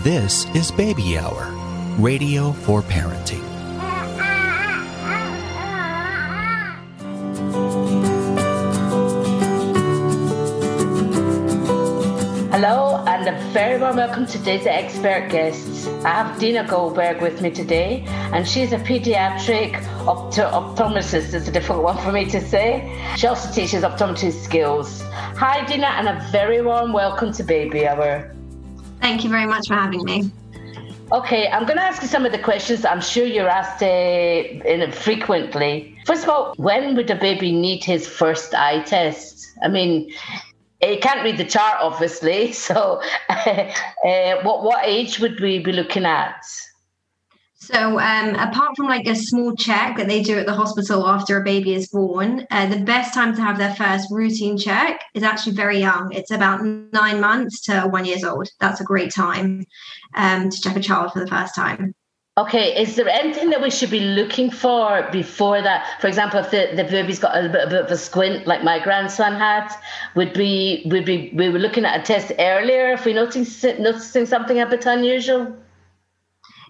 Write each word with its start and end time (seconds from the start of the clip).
This 0.00 0.46
is 0.56 0.72
Baby 0.72 1.16
Hour, 1.18 1.46
radio 1.98 2.50
for 2.52 2.82
parenting. 2.82 3.42
Hello, 12.50 13.04
and 13.06 13.28
a 13.28 13.38
very 13.52 13.78
warm 13.78 13.96
welcome 13.96 14.26
to 14.26 14.32
today's 14.38 14.66
expert 14.66 15.28
guests. 15.30 15.86
I 16.04 16.08
have 16.08 16.40
Dina 16.40 16.66
Goldberg 16.66 17.20
with 17.20 17.40
me 17.40 17.50
today, 17.50 18.04
and 18.32 18.48
she's 18.48 18.72
a 18.72 18.78
pediatric 18.78 19.74
opto- 20.06 20.50
optometrist. 20.50 21.32
It's 21.32 21.46
a 21.46 21.52
difficult 21.52 21.84
one 21.84 21.98
for 21.98 22.10
me 22.10 22.24
to 22.30 22.40
say. 22.40 22.98
She 23.16 23.26
also 23.28 23.52
teaches 23.52 23.84
optometry 23.84 24.32
skills. 24.32 25.02
Hi, 25.02 25.64
Dina, 25.66 25.86
and 25.86 26.08
a 26.08 26.28
very 26.32 26.60
warm 26.60 26.92
welcome 26.92 27.32
to 27.34 27.44
Baby 27.44 27.86
Hour. 27.86 28.31
Thank 29.02 29.24
you 29.24 29.30
very 29.30 29.46
much 29.46 29.66
for 29.66 29.74
having 29.74 30.04
me. 30.04 30.30
Okay, 31.10 31.48
I'm 31.48 31.64
going 31.66 31.76
to 31.76 31.82
ask 31.82 32.00
you 32.00 32.08
some 32.08 32.24
of 32.24 32.30
the 32.30 32.38
questions 32.38 32.84
I'm 32.84 33.00
sure 33.00 33.26
you're 33.26 33.48
asked 33.48 33.82
uh, 33.82 33.86
in 33.86 34.90
frequently. 34.92 35.98
First 36.06 36.22
of 36.22 36.30
all, 36.30 36.54
when 36.56 36.94
would 36.94 37.10
a 37.10 37.16
baby 37.16 37.50
need 37.50 37.82
his 37.82 38.06
first 38.06 38.54
eye 38.54 38.80
test? 38.84 39.46
I 39.62 39.68
mean, 39.68 40.10
he 40.80 40.96
can't 40.98 41.22
read 41.24 41.36
the 41.36 41.44
chart, 41.44 41.78
obviously. 41.80 42.52
So, 42.68 43.02
uh, 43.28 44.42
what 44.42 44.62
what 44.62 44.80
age 44.84 45.18
would 45.18 45.40
we 45.40 45.58
be 45.58 45.72
looking 45.72 46.06
at? 46.06 46.40
So, 47.62 48.00
um, 48.00 48.34
apart 48.34 48.76
from 48.76 48.86
like 48.86 49.06
a 49.06 49.14
small 49.14 49.54
check 49.54 49.96
that 49.96 50.08
they 50.08 50.20
do 50.20 50.36
at 50.36 50.46
the 50.46 50.52
hospital 50.52 51.06
after 51.06 51.40
a 51.40 51.44
baby 51.44 51.74
is 51.74 51.88
born, 51.88 52.44
uh, 52.50 52.66
the 52.66 52.80
best 52.80 53.14
time 53.14 53.36
to 53.36 53.40
have 53.40 53.56
their 53.56 53.72
first 53.76 54.08
routine 54.10 54.58
check 54.58 55.00
is 55.14 55.22
actually 55.22 55.52
very 55.52 55.78
young. 55.78 56.10
It's 56.12 56.32
about 56.32 56.64
nine 56.64 57.20
months 57.20 57.60
to 57.66 57.82
one 57.82 58.04
years 58.04 58.24
old. 58.24 58.48
That's 58.58 58.80
a 58.80 58.84
great 58.84 59.14
time 59.14 59.64
um, 60.16 60.50
to 60.50 60.60
check 60.60 60.74
a 60.74 60.80
child 60.80 61.12
for 61.12 61.20
the 61.20 61.28
first 61.28 61.54
time. 61.54 61.94
Okay, 62.36 62.82
is 62.82 62.96
there 62.96 63.08
anything 63.08 63.50
that 63.50 63.62
we 63.62 63.70
should 63.70 63.90
be 63.90 64.00
looking 64.00 64.50
for 64.50 65.08
before 65.12 65.62
that? 65.62 66.00
For 66.00 66.08
example, 66.08 66.40
if 66.40 66.50
the, 66.50 66.70
the 66.74 66.82
baby's 66.82 67.20
got 67.20 67.36
a 67.36 67.48
bit, 67.48 67.68
a 67.68 67.70
bit 67.70 67.84
of 67.84 67.92
a 67.92 67.96
squint, 67.96 68.44
like 68.44 68.64
my 68.64 68.80
grandson 68.82 69.34
had, 69.34 69.72
would 70.16 70.32
be 70.32 70.82
would 70.86 71.04
be 71.04 71.30
we 71.36 71.48
were 71.48 71.60
looking 71.60 71.84
at 71.84 72.00
a 72.00 72.02
test 72.02 72.32
earlier 72.40 72.88
if 72.88 73.04
we 73.04 73.12
noticing 73.12 73.80
noticing 73.80 74.26
something 74.26 74.58
a 74.58 74.66
bit 74.66 74.84
unusual. 74.84 75.56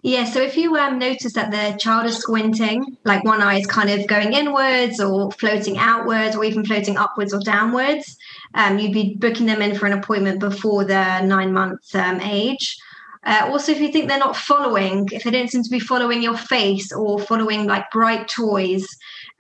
Yeah, 0.05 0.25
so 0.25 0.41
if 0.43 0.57
you 0.57 0.77
um, 0.77 0.99
notice 0.99 1.33
that 1.35 1.53
the 1.53 1.79
child 1.79 2.07
is 2.07 2.19
squinting, 2.19 2.97
like 3.05 3.23
one 3.23 3.41
eye 3.41 3.61
is 3.61 3.67
kind 3.69 3.89
of 3.89 4.09
going 4.09 4.33
inwards 4.33 5.01
or 5.01 5.31
floating 5.31 5.79
outwards 5.79 6.35
or 6.35 6.45
even 6.45 6.65
floating 6.65 6.97
upwards 6.97 7.33
or 7.33 7.39
downwards, 7.39 8.17
um, 8.55 8.81
you'd 8.81 8.93
be 8.93 9.15
booking 9.15 9.47
them 9.47 9.63
in 9.63 9.77
for 9.77 9.87
an 9.87 9.93
appointment 9.93 10.41
before 10.41 10.85
the 10.85 11.21
nine 11.21 11.53
month 11.53 11.95
um, 11.95 12.21
age. 12.21 12.77
Uh, 13.25 13.47
also, 13.49 13.71
if 13.71 13.81
you 13.81 13.93
think 13.93 14.09
they're 14.09 14.19
not 14.19 14.37
following, 14.37 15.09
if 15.13 15.23
they 15.23 15.31
don't 15.31 15.49
seem 15.49 15.63
to 15.63 15.71
be 15.71 15.79
following 15.79 16.21
your 16.21 16.37
face 16.37 16.91
or 16.91 17.21
following 17.21 17.69
like 17.69 17.89
bright 17.93 18.27
toys, 18.27 18.85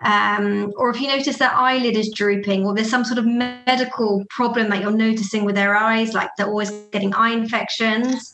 um, 0.04 0.72
or 0.76 0.90
if 0.90 1.00
you 1.00 1.08
notice 1.08 1.38
their 1.38 1.52
eyelid 1.52 1.96
is 1.96 2.12
drooping, 2.14 2.64
or 2.64 2.72
there's 2.72 2.88
some 2.88 3.04
sort 3.04 3.18
of 3.18 3.26
medical 3.26 4.24
problem 4.30 4.70
that 4.70 4.80
you're 4.80 4.92
noticing 4.92 5.44
with 5.44 5.56
their 5.56 5.74
eyes, 5.74 6.14
like 6.14 6.30
they're 6.38 6.46
always 6.46 6.70
getting 6.92 7.12
eye 7.14 7.32
infections, 7.32 8.32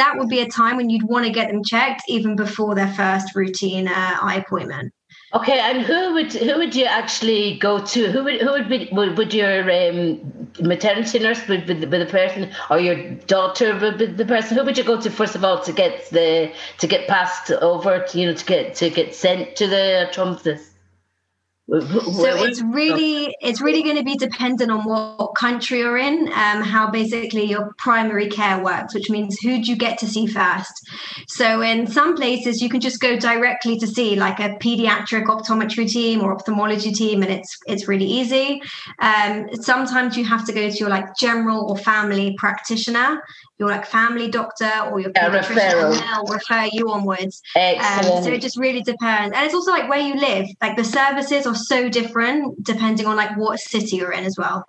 that 0.00 0.16
would 0.16 0.28
be 0.28 0.40
a 0.40 0.48
time 0.48 0.76
when 0.76 0.88
you'd 0.88 1.02
want 1.02 1.26
to 1.26 1.30
get 1.30 1.48
them 1.50 1.62
checked 1.62 2.02
even 2.08 2.34
before 2.34 2.74
their 2.74 2.92
first 2.94 3.36
routine 3.36 3.86
uh, 3.86 4.16
eye 4.22 4.42
appointment. 4.44 4.92
Okay, 5.32 5.60
and 5.60 5.82
who 5.82 6.14
would 6.14 6.32
who 6.32 6.56
would 6.58 6.74
you 6.74 6.86
actually 6.86 7.58
go 7.58 7.84
to? 7.84 8.10
Who 8.10 8.24
would 8.24 8.40
who 8.40 8.50
would 8.50 8.68
be 8.68 8.88
would, 8.90 9.16
would 9.16 9.32
your 9.32 9.62
um, 9.70 10.20
maternity 10.60 11.20
nurse 11.20 11.46
be, 11.46 11.58
be, 11.58 11.74
the 11.74 12.06
person, 12.06 12.50
or 12.68 12.80
your 12.80 13.10
daughter 13.34 13.78
be 13.92 14.06
the 14.06 14.24
person? 14.24 14.56
Who 14.56 14.64
would 14.64 14.76
you 14.76 14.84
go 14.84 15.00
to 15.00 15.10
first 15.10 15.36
of 15.36 15.44
all 15.44 15.62
to 15.62 15.72
get 15.72 16.10
the 16.10 16.50
to 16.78 16.86
get 16.88 17.06
passed 17.06 17.52
over? 17.52 18.04
To, 18.08 18.18
you 18.18 18.26
know, 18.26 18.34
to 18.34 18.44
get 18.44 18.74
to 18.76 18.90
get 18.90 19.14
sent 19.14 19.54
to 19.56 19.68
the 19.68 20.08
optometrist 20.10 20.69
so 21.70 22.44
it's 22.44 22.60
really 22.62 23.34
it's 23.40 23.60
really 23.60 23.82
going 23.82 23.96
to 23.96 24.02
be 24.02 24.16
dependent 24.16 24.70
on 24.70 24.84
what 24.84 25.34
country 25.34 25.78
you're 25.78 25.98
in 25.98 26.28
um, 26.28 26.62
how 26.62 26.90
basically 26.90 27.44
your 27.44 27.72
primary 27.78 28.28
care 28.28 28.62
works 28.62 28.94
which 28.94 29.08
means 29.08 29.38
who 29.40 29.62
do 29.62 29.70
you 29.70 29.76
get 29.76 29.98
to 29.98 30.06
see 30.06 30.26
first. 30.26 30.88
So 31.28 31.62
in 31.62 31.86
some 31.86 32.16
places 32.16 32.60
you 32.62 32.68
can 32.68 32.80
just 32.80 33.00
go 33.00 33.16
directly 33.16 33.78
to 33.78 33.86
see 33.86 34.16
like 34.16 34.38
a 34.38 34.50
pediatric 34.56 35.26
optometry 35.26 35.88
team 35.88 36.22
or 36.22 36.32
ophthalmology 36.32 36.92
team 36.92 37.22
and 37.22 37.32
it's 37.32 37.58
it's 37.66 37.88
really 37.88 38.06
easy. 38.06 38.62
Um, 39.00 39.48
sometimes 39.54 40.16
you 40.16 40.24
have 40.24 40.44
to 40.46 40.52
go 40.52 40.70
to 40.70 40.76
your 40.76 40.88
like 40.88 41.16
general 41.16 41.70
or 41.70 41.76
family 41.76 42.34
practitioner 42.38 43.22
your 43.60 43.68
like 43.68 43.86
family 43.86 44.28
doctor 44.28 44.72
or 44.90 44.98
your 44.98 45.10
pediatrician 45.10 46.22
will 46.22 46.32
refer 46.34 46.66
you 46.72 46.90
onwards. 46.90 47.42
Um, 47.54 48.24
so 48.24 48.30
it 48.30 48.40
just 48.40 48.56
really 48.56 48.82
depends. 48.82 49.36
And 49.36 49.44
it's 49.44 49.54
also 49.54 49.70
like 49.70 49.88
where 49.88 50.00
you 50.00 50.14
live. 50.14 50.46
Like 50.62 50.76
the 50.78 50.84
services 50.84 51.46
are 51.46 51.54
so 51.54 51.90
different 51.90 52.64
depending 52.64 53.06
on 53.06 53.16
like 53.16 53.36
what 53.36 53.60
city 53.60 53.96
you're 53.96 54.12
in 54.12 54.24
as 54.24 54.36
well. 54.38 54.64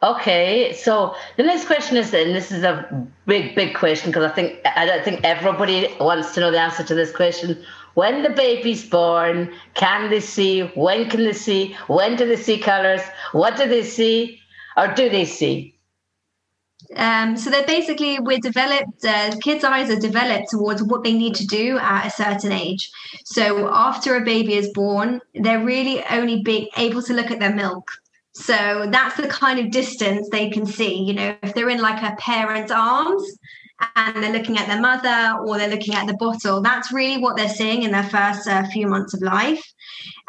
Okay, 0.00 0.74
so 0.74 1.16
the 1.36 1.42
next 1.42 1.64
question 1.64 1.96
is, 1.96 2.14
and 2.14 2.32
this 2.32 2.52
is 2.52 2.62
a 2.62 2.86
big, 3.26 3.56
big 3.56 3.74
question 3.74 4.12
because 4.12 4.30
I 4.30 4.32
think 4.32 4.60
I 4.64 4.86
don't 4.86 5.02
think 5.02 5.24
everybody 5.24 5.92
wants 5.98 6.34
to 6.34 6.40
know 6.40 6.52
the 6.52 6.60
answer 6.60 6.84
to 6.84 6.94
this 6.94 7.10
question. 7.10 7.60
When 7.94 8.22
the 8.22 8.30
baby's 8.30 8.88
born, 8.88 9.52
can 9.74 10.08
they 10.08 10.20
see? 10.20 10.60
When 10.76 11.10
can 11.10 11.24
they 11.24 11.32
see? 11.32 11.74
When 11.88 12.14
do 12.14 12.28
they 12.28 12.36
see 12.36 12.58
colors? 12.58 13.00
What 13.32 13.56
do 13.56 13.66
they 13.66 13.82
see, 13.82 14.38
or 14.76 14.86
do 14.86 15.08
they 15.08 15.24
see? 15.24 15.74
Um, 16.96 17.36
so 17.36 17.50
they're 17.50 17.66
basically 17.66 18.18
we're 18.20 18.38
developed. 18.38 19.04
Uh, 19.04 19.36
kids' 19.42 19.64
eyes 19.64 19.90
are 19.90 20.00
developed 20.00 20.50
towards 20.50 20.82
what 20.82 21.04
they 21.04 21.12
need 21.12 21.34
to 21.36 21.46
do 21.46 21.78
at 21.78 22.06
a 22.06 22.10
certain 22.10 22.52
age. 22.52 22.90
So 23.24 23.68
after 23.72 24.16
a 24.16 24.24
baby 24.24 24.54
is 24.54 24.70
born, 24.72 25.20
they're 25.34 25.64
really 25.64 26.04
only 26.10 26.42
being 26.42 26.68
able 26.76 27.02
to 27.02 27.12
look 27.12 27.30
at 27.30 27.40
their 27.40 27.54
milk. 27.54 27.90
So 28.34 28.88
that's 28.90 29.16
the 29.16 29.26
kind 29.26 29.58
of 29.58 29.72
distance 29.72 30.28
they 30.30 30.50
can 30.50 30.64
see. 30.64 31.02
You 31.02 31.14
know, 31.14 31.36
if 31.42 31.54
they're 31.54 31.68
in 31.68 31.80
like 31.80 32.02
a 32.02 32.14
parent's 32.16 32.70
arms 32.70 33.24
and 33.96 34.22
they're 34.22 34.32
looking 34.32 34.58
at 34.58 34.68
their 34.68 34.80
mother 34.80 35.38
or 35.44 35.58
they're 35.58 35.68
looking 35.68 35.94
at 35.94 36.06
the 36.06 36.16
bottle, 36.16 36.62
that's 36.62 36.92
really 36.92 37.20
what 37.20 37.36
they're 37.36 37.48
seeing 37.48 37.82
in 37.82 37.90
their 37.90 38.04
first 38.04 38.48
uh, 38.48 38.64
few 38.68 38.86
months 38.86 39.14
of 39.14 39.22
life 39.22 39.62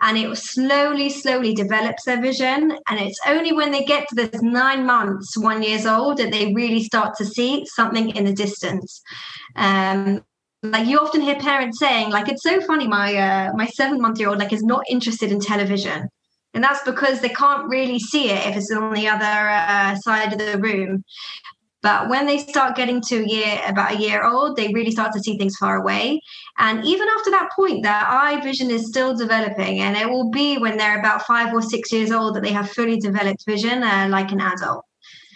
and 0.02 0.18
it 0.18 0.36
slowly, 0.38 1.10
slowly 1.10 1.54
develops 1.54 2.04
their 2.06 2.22
vision. 2.22 2.78
And 2.90 3.00
it's 3.00 3.20
only 3.28 3.52
when 3.52 3.72
they 3.72 3.84
get 3.84 4.08
to 4.10 4.16
this 4.16 4.42
nine 4.42 4.86
months, 4.86 5.38
one 5.38 5.64
years 5.64 5.86
old, 5.86 6.18
that 6.18 6.32
they 6.32 6.54
really 6.54 6.84
start 6.84 7.16
to 7.18 7.26
see 7.26 7.66
something 7.66 8.10
in 8.16 8.26
the 8.26 8.34
distance. 8.34 9.02
Um, 9.56 10.24
like 10.64 10.88
you 10.88 11.00
often 11.00 11.22
hear 11.22 11.36
parents 11.36 11.80
saying, 11.80 12.12
like 12.12 12.28
it's 12.28 12.44
so 12.44 12.60
funny, 12.62 12.88
my 12.88 13.16
uh, 13.16 13.54
my 13.56 13.66
seven 13.68 14.02
month 14.02 14.20
year 14.20 14.30
old 14.30 14.40
like 14.40 14.54
is 14.54 14.64
not 14.64 14.84
interested 14.90 15.32
in 15.32 15.40
television. 15.40 16.10
And 16.54 16.64
that's 16.64 16.84
because 16.84 17.22
they 17.22 17.30
can't 17.30 17.70
really 17.70 18.00
see 18.00 18.32
it 18.32 18.48
if 18.48 18.58
it's 18.58 18.72
on 18.72 18.94
the 18.94 19.08
other 19.08 19.50
uh, 19.50 19.96
side 19.96 20.34
of 20.34 20.40
the 20.40 20.58
room. 20.58 21.04
But 21.82 22.10
when 22.10 22.26
they 22.26 22.38
start 22.40 22.76
getting 22.76 23.02
to 23.04 23.24
a 23.24 23.26
year, 23.26 23.62
about 23.66 23.94
a 23.94 23.98
year 23.98 24.24
old, 24.24 24.58
they 24.58 24.68
really 24.74 24.92
start 24.92 25.14
to 25.14 25.20
see 25.20 25.38
things 25.38 25.56
far 25.56 25.78
away. 25.78 26.22
And 26.58 26.84
even 26.86 27.08
after 27.08 27.32
that 27.32 27.50
point, 27.56 27.84
their 27.84 27.94
eye 27.94 28.42
vision 28.42 28.70
is 28.70 28.88
still 28.88 29.16
developing. 29.16 29.80
And 29.80 29.96
it 29.96 30.10
will 30.10 30.30
be 30.30 30.58
when 30.58 30.78
they're 30.78 31.00
about 31.00 31.26
five 31.26 31.54
or 31.54 31.62
six 31.62 31.92
years 31.92 32.12
old 32.12 32.36
that 32.36 32.44
they 32.44 32.52
have 32.52 32.70
fully 32.70 33.00
developed 33.00 33.46
vision 33.46 33.84
uh, 33.84 34.08
like 34.10 34.32
an 34.32 34.42
adult. 34.42 34.86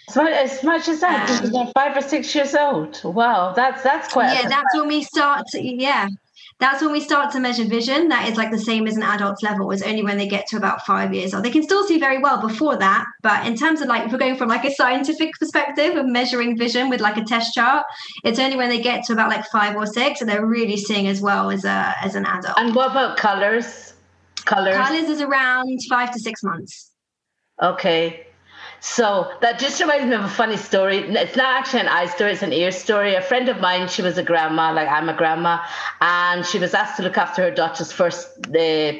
So 0.10 0.26
as 0.26 0.64
much 0.64 0.90
as 0.90 1.00
that, 1.00 1.46
um, 1.56 1.72
five 1.74 1.96
or 1.96 2.02
six 2.02 2.36
years 2.36 2.54
old. 2.54 3.02
Wow, 3.06 3.54
that's 3.54 3.82
that's 3.84 4.12
quite. 4.12 4.34
Yeah, 4.34 4.50
that's 4.50 4.76
when 4.76 4.90
we 4.90 5.02
start. 5.02 5.48
To, 5.48 5.62
yeah, 5.64 6.08
that's 6.64 6.82
when 6.82 6.94
we 6.94 7.02
start 7.02 7.30
to 7.34 7.42
measure 7.42 7.66
vision. 7.66 8.08
That 8.08 8.30
is 8.30 8.38
like 8.38 8.50
the 8.50 8.58
same 8.58 8.88
as 8.88 8.96
an 8.96 9.04
adult's 9.04 9.44
level. 9.44 9.70
Is 9.72 9.84
only 9.84 10.02
when 10.02 10.18
they 10.18 10.28
get 10.28 10.48
to 10.48 10.58
about 10.58 10.86
five 10.86 11.14
years 11.14 11.34
old. 11.34 11.44
They 11.44 11.52
can 11.52 11.64
still 11.64 11.86
see 11.86 12.00
very 12.00 12.20
well 12.20 12.40
before 12.40 12.78
that, 12.78 13.06
but 13.22 13.46
in 13.46 13.58
terms 13.58 13.82
of 13.82 13.90
like 13.90 14.06
if 14.06 14.12
we're 14.14 14.18
going 14.18 14.38
from 14.38 14.48
like 14.48 14.64
a 14.64 14.72
scientific 14.72 15.34
perspective 15.40 15.98
of 15.98 16.06
measuring 16.06 16.58
vision 16.58 16.90
with 16.90 17.02
like 17.02 17.18
a 17.18 17.24
test 17.26 17.54
chart, 17.54 17.86
it's 18.24 18.40
only 18.40 18.56
when 18.56 18.70
they 18.70 18.82
get 18.82 19.04
to 19.06 19.14
about 19.14 19.30
like 19.30 19.46
five 19.48 19.76
or 19.76 19.86
six 19.86 20.22
and 20.22 20.30
they're 20.30 20.46
really 20.46 20.78
seeing 20.78 21.08
as 21.08 21.20
well 21.22 21.52
as 21.52 21.66
a 21.66 21.96
as 22.02 22.16
an 22.16 22.26
adult. 22.26 22.58
And 22.58 22.74
what 22.74 22.92
about 22.92 23.18
colors? 23.18 23.94
Colors. 24.46 24.76
Colors 24.76 25.10
is 25.10 25.22
around 25.22 25.80
five 25.90 26.12
to 26.12 26.20
six 26.20 26.44
months. 26.44 26.92
Okay. 27.62 28.28
So 28.86 29.32
that 29.40 29.60
just 29.60 29.80
reminds 29.80 30.08
me 30.08 30.16
of 30.16 30.26
a 30.26 30.28
funny 30.28 30.58
story. 30.58 30.98
It's 30.98 31.38
not 31.38 31.56
actually 31.56 31.80
an 31.80 31.88
eye 31.88 32.06
story, 32.06 32.34
it's 32.34 32.44
an 32.44 32.52
ear 32.52 32.70
story. 32.70 33.16
A 33.16 33.22
friend 33.22 33.48
of 33.48 33.62
mine, 33.62 33.88
she 33.88 34.02
was 34.02 34.18
a 34.18 34.24
grandma, 34.24 34.74
like 34.74 34.90
I'm 34.90 35.08
a 35.08 35.16
grandma, 35.16 35.64
and 36.02 36.46
she 36.46 36.60
was 36.60 36.74
asked 36.74 36.98
to 36.98 37.04
look 37.04 37.18
after 37.18 37.44
her 37.44 37.50
daughter's 37.50 37.94
first 37.94 38.28
uh, 38.48 38.52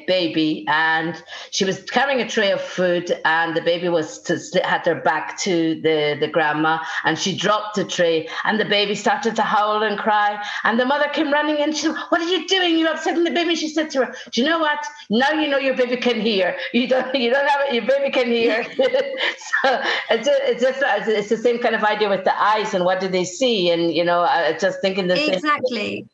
baby. 0.08 0.64
And 0.70 1.22
she 1.52 1.66
was 1.66 1.84
carrying 1.84 2.22
a 2.22 2.30
tray 2.30 2.52
of 2.52 2.62
food, 2.62 3.12
and 3.26 3.58
the 3.58 3.62
baby 3.62 3.90
was 3.90 4.20
to 4.22 4.40
had 4.64 4.86
her 4.86 4.96
back 4.96 5.38
to 5.40 5.76
the, 5.82 6.16
the 6.18 6.30
grandma, 6.30 6.80
and 7.04 7.20
she 7.20 7.36
dropped 7.36 7.76
the 7.76 7.84
tray, 7.84 8.30
and 8.46 8.62
the 8.62 8.66
baby 8.66 8.96
started 8.96 9.36
to 9.36 9.42
howl 9.42 9.84
and 9.84 10.00
cry. 10.00 10.42
And 10.64 10.80
the 10.80 10.86
mother 10.86 11.10
came 11.12 11.30
running 11.30 11.58
in. 11.58 11.74
She, 11.74 11.82
said, 11.82 11.96
What 12.08 12.22
are 12.22 12.30
you 12.30 12.48
doing? 12.48 12.80
You're 12.80 12.94
upsetting 12.94 13.26
the 13.26 13.32
baby. 13.32 13.54
She 13.56 13.68
said 13.68 13.90
to 13.92 14.06
her, 14.06 14.16
Do 14.32 14.42
you 14.42 14.48
know 14.48 14.60
what? 14.60 14.80
Now 15.10 15.32
you 15.32 15.50
know 15.50 15.58
your 15.58 15.76
baby 15.76 15.98
can 15.98 16.22
hear. 16.22 16.56
You 16.72 16.88
don't, 16.88 17.14
you 17.24 17.32
don't 17.32 17.50
have 17.50 17.68
it, 17.68 17.74
your 17.74 17.86
baby 17.86 18.12
can 18.12 18.28
hear. 18.28 18.64
so, 19.64 19.73
it's, 20.10 20.28
it's 20.28 20.62
just 20.62 20.80
it's 21.08 21.30
the 21.30 21.38
same 21.38 21.60
kind 21.60 21.76
of 21.76 21.84
idea 21.84 22.10
with 22.10 22.24
the 22.24 22.42
eyes 22.42 22.74
and 22.74 22.86
what 22.86 23.00
do 23.00 23.08
they 23.08 23.24
see, 23.24 23.70
and 23.70 23.94
you 23.94 24.04
know, 24.04 24.26
just 24.60 24.82
thinking 24.82 25.08
the 25.08 25.16
same 25.16 25.34
exactly 25.34 26.06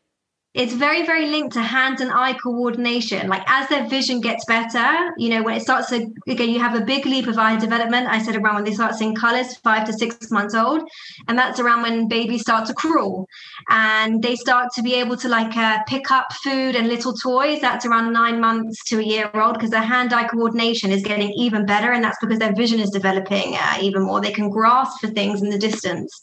it's 0.56 0.74
very 0.74 1.06
very 1.06 1.28
linked 1.28 1.54
to 1.54 1.62
hand 1.62 2.01
and 2.01 2.12
eye 2.12 2.34
coordination. 2.34 3.28
Like 3.28 3.44
as 3.48 3.69
their 3.69 3.88
vision 3.88 4.19
gets 4.19 4.46
better 4.46 5.13
you 5.18 5.30
know 5.30 5.44
when 5.44 5.56
it 5.56 5.62
starts 5.62 5.90
to 5.90 6.12
again 6.28 6.50
you 6.50 6.60
have 6.60 6.75
a 6.75 6.84
big 6.84 7.06
leap 7.06 7.28
of 7.28 7.38
eye 7.38 7.57
development. 7.57 8.07
I 8.07 8.19
said 8.19 8.36
around 8.36 8.56
when 8.56 8.63
they 8.63 8.74
start 8.74 8.96
seeing 8.96 9.16
colors 9.16 9.57
five 9.57 9.86
to 9.86 9.94
six 9.94 10.31
months 10.31 10.56
old 10.56 10.90
and 11.28 11.38
that's 11.38 11.60
around 11.60 11.84
when 11.84 12.07
babies 12.07 12.42
start 12.42 12.66
to 12.68 12.74
crawl. 12.74 13.28
And 13.69 14.24
they 14.24 14.36
start 14.36 14.74
to 14.74 14.81
be 14.81 14.96
able 14.96 15.18
to 15.18 15.30
like 15.30 15.56
uh, 15.56 15.84
pick 15.88 16.10
up 16.10 16.34
food 16.44 16.75
and 16.75 16.88
little 16.88 17.13
toys 17.13 17.62
that's 17.62 17.86
around 17.86 18.12
nine 18.12 18.42
months 18.42 18.84
to 18.86 19.00
a 19.00 19.04
year 19.04 19.30
old 19.36 19.54
because 19.54 19.69
their 19.69 19.81
hand 19.81 20.13
eye 20.13 20.28
coordination 20.28 20.92
is 20.92 21.04
getting 21.04 21.31
even 21.34 21.68
better 21.68 21.92
and 21.92 22.04
that's 22.04 22.18
because 22.19 22.40
their 22.40 22.54
vision 22.54 22.80
is 22.80 22.90
developing 22.90 23.56
uh, 23.56 23.78
even 23.81 24.01
more. 24.01 24.19
They 24.19 24.31
can 24.31 24.50
grasp 24.50 25.00
for 25.00 25.07
things 25.07 25.44
in 25.44 25.51
the 25.51 25.60
distance 25.60 26.22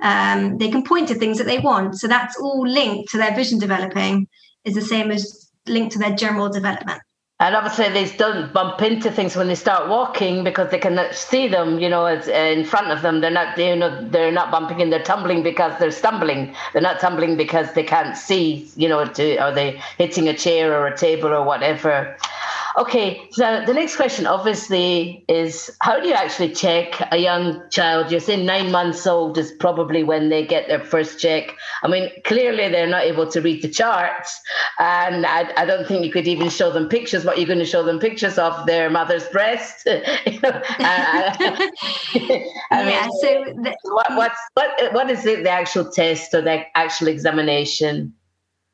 um, 0.00 0.58
they 0.58 0.70
can 0.70 0.82
point 0.82 1.08
to 1.08 1.14
things 1.14 1.38
that 1.38 1.46
they 1.46 1.58
want. 1.58 1.98
So 1.98 2.08
that's 2.08 2.38
all 2.38 2.66
linked 2.66 3.10
to 3.10 3.18
their 3.18 3.34
vision 3.34 3.58
developing, 3.58 4.28
is 4.64 4.74
the 4.74 4.82
same 4.82 5.10
as 5.10 5.50
linked 5.66 5.92
to 5.92 5.98
their 5.98 6.14
general 6.14 6.48
development. 6.48 7.00
And 7.40 7.54
obviously, 7.54 7.88
they 7.90 8.10
don't 8.16 8.52
bump 8.52 8.82
into 8.82 9.12
things 9.12 9.36
when 9.36 9.46
they 9.46 9.54
start 9.54 9.88
walking 9.88 10.42
because 10.42 10.72
they 10.72 10.78
can 10.78 10.98
see 11.12 11.46
them. 11.46 11.78
You 11.78 11.88
know, 11.88 12.06
it's 12.06 12.26
in 12.26 12.64
front 12.64 12.88
of 12.88 13.02
them. 13.02 13.20
They're 13.20 13.30
not, 13.30 13.56
you 13.56 13.76
know, 13.76 14.08
they're 14.08 14.32
not 14.32 14.50
bumping 14.50 14.80
in. 14.80 14.90
They're 14.90 15.04
tumbling 15.04 15.44
because 15.44 15.78
they're 15.78 15.92
stumbling. 15.92 16.56
They're 16.72 16.82
not 16.82 16.98
tumbling 16.98 17.36
because 17.36 17.72
they 17.74 17.84
can't 17.84 18.16
see. 18.16 18.68
You 18.74 18.88
know, 18.88 19.04
to, 19.04 19.36
are 19.36 19.52
they 19.52 19.80
hitting 19.98 20.28
a 20.28 20.34
chair 20.34 20.76
or 20.76 20.88
a 20.88 20.96
table 20.96 21.28
or 21.28 21.44
whatever? 21.44 22.16
Okay, 22.78 23.28
so 23.32 23.64
the 23.66 23.74
next 23.74 23.96
question 23.96 24.24
obviously 24.24 25.24
is 25.28 25.68
how 25.80 25.98
do 25.98 26.06
you 26.06 26.14
actually 26.14 26.52
check 26.54 26.94
a 27.10 27.16
young 27.16 27.60
child? 27.70 28.12
You're 28.12 28.20
saying 28.20 28.46
nine 28.46 28.70
months 28.70 29.04
old 29.04 29.36
is 29.36 29.50
probably 29.50 30.04
when 30.04 30.28
they 30.28 30.46
get 30.46 30.68
their 30.68 30.84
first 30.84 31.18
check. 31.18 31.56
I 31.82 31.88
mean, 31.88 32.08
clearly 32.24 32.68
they're 32.68 32.86
not 32.86 33.02
able 33.02 33.26
to 33.32 33.40
read 33.40 33.62
the 33.62 33.68
charts, 33.68 34.40
and 34.78 35.26
I, 35.26 35.50
I 35.56 35.66
don't 35.66 35.88
think 35.88 36.04
you 36.04 36.12
could 36.12 36.28
even 36.28 36.50
show 36.50 36.70
them 36.70 36.88
pictures. 36.88 37.24
What 37.24 37.38
you're 37.38 37.48
going 37.48 37.58
to 37.58 37.64
show 37.64 37.82
them 37.82 37.98
pictures 37.98 38.38
of 38.38 38.64
their 38.66 38.88
mother's 38.90 39.26
breast? 39.30 39.82
you 39.86 40.40
know, 40.40 40.62
I, 40.78 41.70
I 42.70 42.88
yeah. 42.88 43.08
So 43.20 43.44
the, 43.60 43.76
what, 43.82 44.16
what's 44.16 44.38
what 44.54 44.94
what 44.94 45.10
is 45.10 45.26
it, 45.26 45.42
the 45.42 45.50
actual 45.50 45.90
test 45.90 46.32
or 46.32 46.42
the 46.42 46.62
actual 46.76 47.08
examination? 47.08 48.14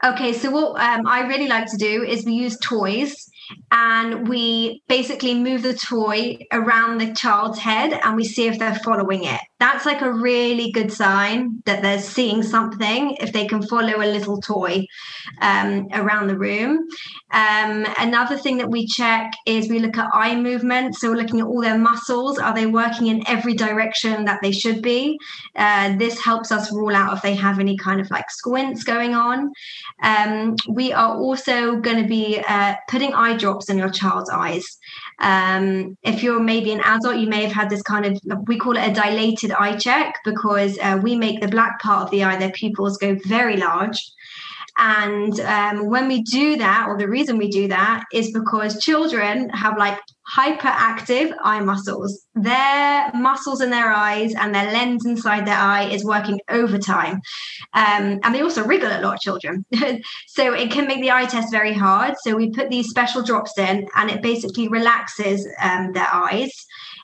Okay, 0.04 0.34
so 0.34 0.50
what 0.50 0.78
um, 0.78 1.06
I 1.06 1.20
really 1.20 1.48
like 1.48 1.70
to 1.70 1.78
do 1.78 2.02
is 2.02 2.26
we 2.26 2.34
use 2.34 2.58
toys 2.58 3.30
and 3.70 4.28
we 4.28 4.82
basically 4.88 5.34
move 5.34 5.62
the 5.62 5.74
toy 5.74 6.38
around 6.52 6.98
the 6.98 7.12
child's 7.14 7.58
head 7.58 7.98
and 8.04 8.16
we 8.16 8.24
see 8.24 8.46
if 8.46 8.58
they're 8.58 8.74
following 8.76 9.24
it. 9.24 9.40
That's 9.60 9.86
like 9.86 10.02
a 10.02 10.12
really 10.12 10.72
good 10.72 10.92
sign 10.92 11.62
that 11.64 11.80
they're 11.80 12.00
seeing 12.00 12.42
something 12.42 13.16
if 13.20 13.32
they 13.32 13.46
can 13.46 13.62
follow 13.62 13.98
a 13.98 14.12
little 14.12 14.40
toy 14.40 14.84
um, 15.40 15.86
around 15.92 16.26
the 16.26 16.36
room. 16.36 16.86
Um, 17.30 17.86
another 17.98 18.36
thing 18.36 18.58
that 18.58 18.70
we 18.70 18.86
check 18.86 19.32
is 19.46 19.68
we 19.68 19.78
look 19.78 19.96
at 19.96 20.10
eye 20.12 20.34
movement. 20.36 20.96
So 20.96 21.10
we're 21.10 21.16
looking 21.16 21.40
at 21.40 21.46
all 21.46 21.60
their 21.60 21.78
muscles. 21.78 22.38
Are 22.38 22.54
they 22.54 22.66
working 22.66 23.06
in 23.06 23.26
every 23.28 23.54
direction 23.54 24.24
that 24.24 24.40
they 24.42 24.52
should 24.52 24.82
be? 24.82 25.18
Uh, 25.56 25.96
this 25.96 26.20
helps 26.20 26.50
us 26.50 26.72
rule 26.72 26.94
out 26.94 27.16
if 27.16 27.22
they 27.22 27.34
have 27.34 27.58
any 27.60 27.76
kind 27.76 28.00
of 28.00 28.10
like 28.10 28.30
squints 28.30 28.82
going 28.82 29.14
on. 29.14 29.50
Um, 30.02 30.56
we 30.68 30.92
are 30.92 31.16
also 31.16 31.76
going 31.76 32.02
to 32.02 32.08
be 32.08 32.42
uh, 32.48 32.74
putting 32.88 33.14
eye 33.14 33.36
drops 33.36 33.70
in 33.70 33.78
your 33.78 33.90
child's 33.90 34.30
eyes. 34.30 34.64
Um, 35.20 35.96
if 36.02 36.22
you're 36.22 36.40
maybe 36.40 36.72
an 36.72 36.80
adult, 36.80 37.16
you 37.16 37.28
may 37.28 37.42
have 37.42 37.52
had 37.52 37.70
this 37.70 37.82
kind 37.82 38.04
of, 38.06 38.20
we 38.46 38.58
call 38.58 38.76
it 38.76 38.88
a 38.88 38.92
dilated 38.92 39.52
eye 39.52 39.76
check 39.76 40.16
because 40.24 40.78
uh, 40.78 40.98
we 41.02 41.16
make 41.16 41.40
the 41.40 41.48
black 41.48 41.80
part 41.80 42.04
of 42.04 42.10
the 42.10 42.24
eye, 42.24 42.36
their 42.36 42.50
pupils 42.50 42.98
go 42.98 43.16
very 43.24 43.56
large. 43.56 44.12
And 44.76 45.38
um, 45.40 45.88
when 45.88 46.08
we 46.08 46.22
do 46.22 46.56
that, 46.56 46.86
or 46.88 46.98
the 46.98 47.08
reason 47.08 47.38
we 47.38 47.48
do 47.48 47.68
that 47.68 48.04
is 48.12 48.32
because 48.32 48.82
children 48.82 49.48
have 49.50 49.78
like 49.78 49.98
hyperactive 50.32 51.32
eye 51.42 51.60
muscles. 51.60 52.26
Their 52.34 53.12
muscles 53.12 53.60
in 53.60 53.70
their 53.70 53.90
eyes 53.90 54.34
and 54.34 54.54
their 54.54 54.72
lens 54.72 55.04
inside 55.04 55.46
their 55.46 55.58
eye 55.58 55.84
is 55.84 56.04
working 56.04 56.40
overtime. 56.48 57.20
Um, 57.74 58.20
and 58.22 58.34
they 58.34 58.40
also 58.40 58.64
wriggle 58.64 58.90
a 58.90 59.00
lot, 59.00 59.20
children. 59.20 59.64
so 60.26 60.54
it 60.54 60.70
can 60.70 60.86
make 60.86 61.02
the 61.02 61.10
eye 61.10 61.26
test 61.26 61.50
very 61.50 61.74
hard. 61.74 62.14
So 62.22 62.36
we 62.36 62.50
put 62.50 62.70
these 62.70 62.88
special 62.88 63.22
drops 63.22 63.56
in 63.58 63.86
and 63.94 64.10
it 64.10 64.22
basically 64.22 64.68
relaxes 64.68 65.46
um, 65.62 65.92
their 65.92 66.08
eyes. 66.12 66.52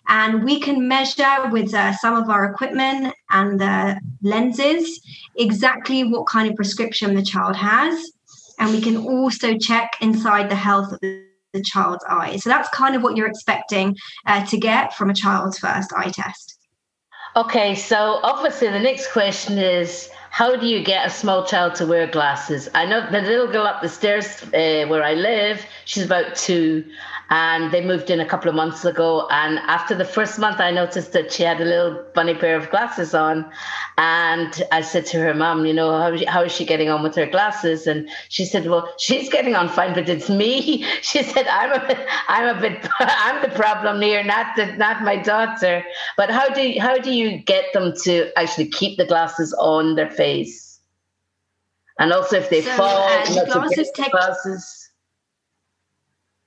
And 0.08 0.44
we 0.44 0.58
can 0.60 0.88
measure 0.88 1.48
with 1.50 1.72
uh, 1.72 1.92
some 1.94 2.16
of 2.16 2.28
our 2.28 2.44
equipment 2.44 3.14
and 3.30 3.60
the 3.60 4.00
lenses 4.22 5.00
exactly 5.36 6.04
what 6.04 6.26
kind 6.26 6.50
of 6.50 6.56
prescription 6.56 7.14
the 7.14 7.22
child 7.22 7.56
has. 7.56 8.10
And 8.58 8.72
we 8.72 8.80
can 8.80 8.96
also 8.96 9.56
check 9.56 9.92
inside 10.00 10.50
the 10.50 10.56
health 10.56 10.92
of 10.92 11.00
the 11.00 11.62
child's 11.64 12.04
eye. 12.08 12.36
So 12.36 12.50
that's 12.50 12.68
kind 12.70 12.94
of 12.94 13.02
what 13.02 13.16
you're 13.16 13.28
expecting 13.28 13.96
uh, 14.26 14.44
to 14.46 14.58
get 14.58 14.94
from 14.94 15.10
a 15.10 15.14
child's 15.14 15.58
first 15.58 15.92
eye 15.92 16.10
test. 16.10 16.58
Okay, 17.36 17.76
so 17.76 18.18
obviously 18.22 18.68
the 18.68 18.80
next 18.80 19.12
question 19.12 19.56
is 19.58 20.10
how 20.30 20.54
do 20.56 20.66
you 20.66 20.82
get 20.82 21.06
a 21.06 21.10
small 21.10 21.44
child 21.44 21.74
to 21.76 21.86
wear 21.86 22.06
glasses? 22.06 22.68
I 22.72 22.86
know 22.86 23.04
the 23.10 23.20
little 23.20 23.48
girl 23.48 23.66
up 23.66 23.82
the 23.82 23.88
stairs 23.88 24.42
uh, 24.54 24.86
where 24.88 25.02
I 25.02 25.14
live, 25.14 25.64
she's 25.84 26.04
about 26.04 26.36
two, 26.36 26.84
and 27.30 27.72
they 27.72 27.80
moved 27.80 28.10
in 28.10 28.18
a 28.18 28.26
couple 28.26 28.48
of 28.48 28.56
months 28.56 28.84
ago. 28.84 29.28
And 29.30 29.58
after 29.60 29.94
the 29.94 30.04
first 30.04 30.38
month, 30.38 30.58
I 30.58 30.72
noticed 30.72 31.12
that 31.12 31.32
she 31.32 31.44
had 31.44 31.60
a 31.60 31.64
little 31.64 32.04
bunny 32.12 32.34
pair 32.34 32.56
of 32.56 32.70
glasses 32.70 33.14
on. 33.14 33.48
And 33.98 34.62
I 34.72 34.80
said 34.80 35.06
to 35.06 35.20
her 35.20 35.32
mom, 35.32 35.64
you 35.64 35.72
know, 35.72 35.96
how, 35.96 36.16
how 36.26 36.42
is 36.42 36.52
she 36.52 36.64
getting 36.64 36.88
on 36.88 37.04
with 37.04 37.14
her 37.14 37.26
glasses? 37.26 37.86
And 37.86 38.08
she 38.30 38.44
said, 38.44 38.66
well, 38.66 38.92
she's 38.98 39.28
getting 39.30 39.54
on 39.54 39.68
fine, 39.68 39.94
but 39.94 40.08
it's 40.08 40.28
me. 40.28 40.84
She 41.02 41.22
said, 41.22 41.46
I'm 41.48 41.72
a 41.72 41.86
bit, 41.86 41.98
I'm 42.28 42.56
a 42.56 42.60
bit, 42.60 42.88
I'm 42.98 43.42
the 43.42 43.48
problem 43.56 44.00
here, 44.00 44.22
not 44.22 44.54
the, 44.54 44.66
not 44.76 45.02
my 45.02 45.16
daughter. 45.16 45.82
But 46.16 46.30
how 46.30 46.48
do 46.50 46.74
how 46.78 46.98
do 46.98 47.10
you 47.10 47.38
get 47.38 47.72
them 47.72 47.94
to 48.04 48.30
actually 48.36 48.68
keep 48.68 48.98
the 48.98 49.06
glasses 49.06 49.52
on 49.54 49.96
their 49.96 50.10
face? 50.20 50.80
And 51.98 52.12
also, 52.12 52.36
if 52.36 52.48
they 52.50 52.62
so, 52.62 52.76
fall, 52.76 53.08
uh, 53.08 53.44
glasses, 53.46 53.90
take- 53.94 54.12
glasses 54.12 54.79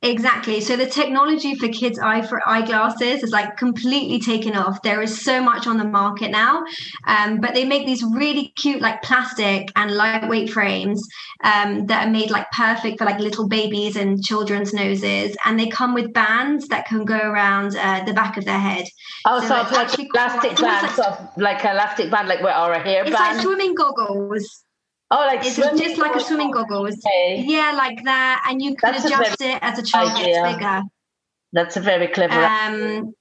Exactly. 0.03 0.59
So 0.59 0.75
the 0.75 0.85
technology 0.85 1.55
for 1.55 1.69
kids' 1.69 1.97
eye 1.97 2.23
for 2.23 2.41
eyeglasses 2.45 3.23
is 3.23 3.31
like 3.31 3.55
completely 3.55 4.19
taken 4.19 4.53
off. 4.53 4.81
There 4.81 5.01
is 5.01 5.23
so 5.23 5.41
much 5.41 5.65
on 5.65 5.77
the 5.77 5.85
market 5.85 6.29
now, 6.29 6.65
um, 7.07 7.39
but 7.39 7.53
they 7.53 7.63
make 7.63 7.85
these 7.85 8.03
really 8.03 8.49
cute, 8.57 8.81
like 8.81 9.01
plastic 9.01 9.71
and 9.77 9.95
lightweight 9.95 10.49
frames 10.49 11.07
um, 11.45 11.85
that 11.85 12.05
are 12.05 12.11
made 12.11 12.31
like 12.31 12.51
perfect 12.51 12.97
for 12.97 13.05
like 13.05 13.19
little 13.19 13.47
babies 13.47 13.95
and 13.95 14.21
children's 14.21 14.73
noses, 14.73 15.37
and 15.45 15.57
they 15.57 15.67
come 15.67 15.93
with 15.93 16.11
bands 16.11 16.67
that 16.67 16.85
can 16.85 17.05
go 17.05 17.17
around 17.17 17.77
uh, 17.77 18.03
the 18.03 18.13
back 18.13 18.35
of 18.35 18.43
their 18.43 18.59
head. 18.59 18.85
Oh, 19.25 19.39
so, 19.39 19.47
so 19.47 19.61
it's 19.61 19.71
like 19.71 20.09
elastic 20.11 20.57
band, 20.57 20.85
like, 20.85 20.95
sort 20.95 21.07
of 21.07 21.29
like 21.37 21.63
elastic 21.63 22.11
band, 22.11 22.27
like 22.27 22.41
or 22.41 22.73
a 22.73 22.79
hair 22.79 23.03
it's 23.05 23.15
band. 23.15 23.37
It's 23.37 23.37
like 23.37 23.41
swimming 23.41 23.73
goggles. 23.73 24.65
Oh, 25.11 25.17
like 25.27 25.45
it's 25.45 25.55
just 25.55 25.97
like 25.97 26.15
a 26.15 26.19
swimming 26.19 26.51
goggles. 26.51 26.97
Okay. 27.05 27.43
Yeah, 27.45 27.73
like 27.75 28.03
that, 28.03 28.43
and 28.49 28.61
you 28.61 28.75
can 28.75 28.93
That's 28.93 29.05
adjust 29.05 29.41
it 29.41 29.59
as 29.61 29.77
a 29.79 29.83
child 29.83 30.11
idea. 30.11 30.41
gets 30.41 30.55
bigger. 30.55 30.81
That's 31.51 31.77
a 31.77 31.81
very 31.81 32.07
clever. 32.07 32.33
Um, 32.33 33.13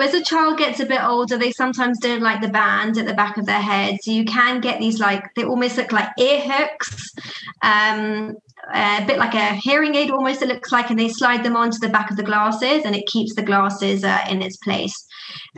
as 0.00 0.14
a 0.14 0.22
child 0.22 0.58
gets 0.58 0.80
a 0.80 0.86
bit 0.86 1.02
older, 1.02 1.36
they 1.36 1.52
sometimes 1.52 1.98
don't 1.98 2.22
like 2.22 2.40
the 2.40 2.48
band 2.48 2.98
at 2.98 3.06
the 3.06 3.14
back 3.14 3.36
of 3.36 3.46
their 3.46 3.60
head. 3.60 3.98
So 4.02 4.10
you 4.10 4.24
can 4.24 4.60
get 4.60 4.80
these 4.80 4.98
like 4.98 5.22
they 5.34 5.44
almost 5.44 5.76
look 5.76 5.92
like 5.92 6.08
ear 6.18 6.40
hooks, 6.40 7.12
um, 7.62 8.34
a 8.74 9.04
bit 9.06 9.18
like 9.18 9.34
a 9.34 9.54
hearing 9.54 9.94
aid 9.94 10.10
almost. 10.10 10.42
It 10.42 10.48
looks 10.48 10.72
like, 10.72 10.90
and 10.90 10.98
they 10.98 11.08
slide 11.08 11.44
them 11.44 11.56
onto 11.56 11.78
the 11.78 11.88
back 11.88 12.10
of 12.10 12.16
the 12.16 12.22
glasses, 12.22 12.84
and 12.84 12.96
it 12.96 13.06
keeps 13.06 13.34
the 13.34 13.42
glasses 13.42 14.04
uh, 14.04 14.24
in 14.28 14.42
its 14.42 14.56
place. 14.56 15.06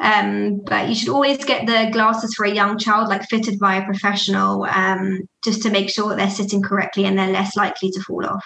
Um, 0.00 0.60
but 0.64 0.88
you 0.88 0.94
should 0.94 1.08
always 1.08 1.44
get 1.44 1.66
the 1.66 1.90
glasses 1.92 2.34
for 2.34 2.44
a 2.44 2.54
young 2.54 2.78
child, 2.78 3.08
like 3.08 3.28
fitted 3.28 3.58
by 3.58 3.76
a 3.76 3.84
professional, 3.84 4.64
um, 4.64 5.20
just 5.44 5.62
to 5.62 5.70
make 5.70 5.90
sure 5.90 6.08
that 6.08 6.16
they're 6.16 6.30
sitting 6.30 6.62
correctly 6.62 7.04
and 7.04 7.18
they're 7.18 7.32
less 7.32 7.56
likely 7.56 7.90
to 7.90 8.00
fall 8.02 8.26
off. 8.26 8.44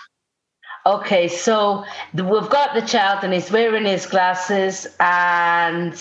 Okay, 0.84 1.28
so 1.28 1.84
we've 2.12 2.50
got 2.50 2.74
the 2.74 2.80
child 2.80 3.22
and 3.22 3.32
he's 3.32 3.52
wearing 3.52 3.84
his 3.84 4.04
glasses, 4.04 4.88
and 4.98 5.94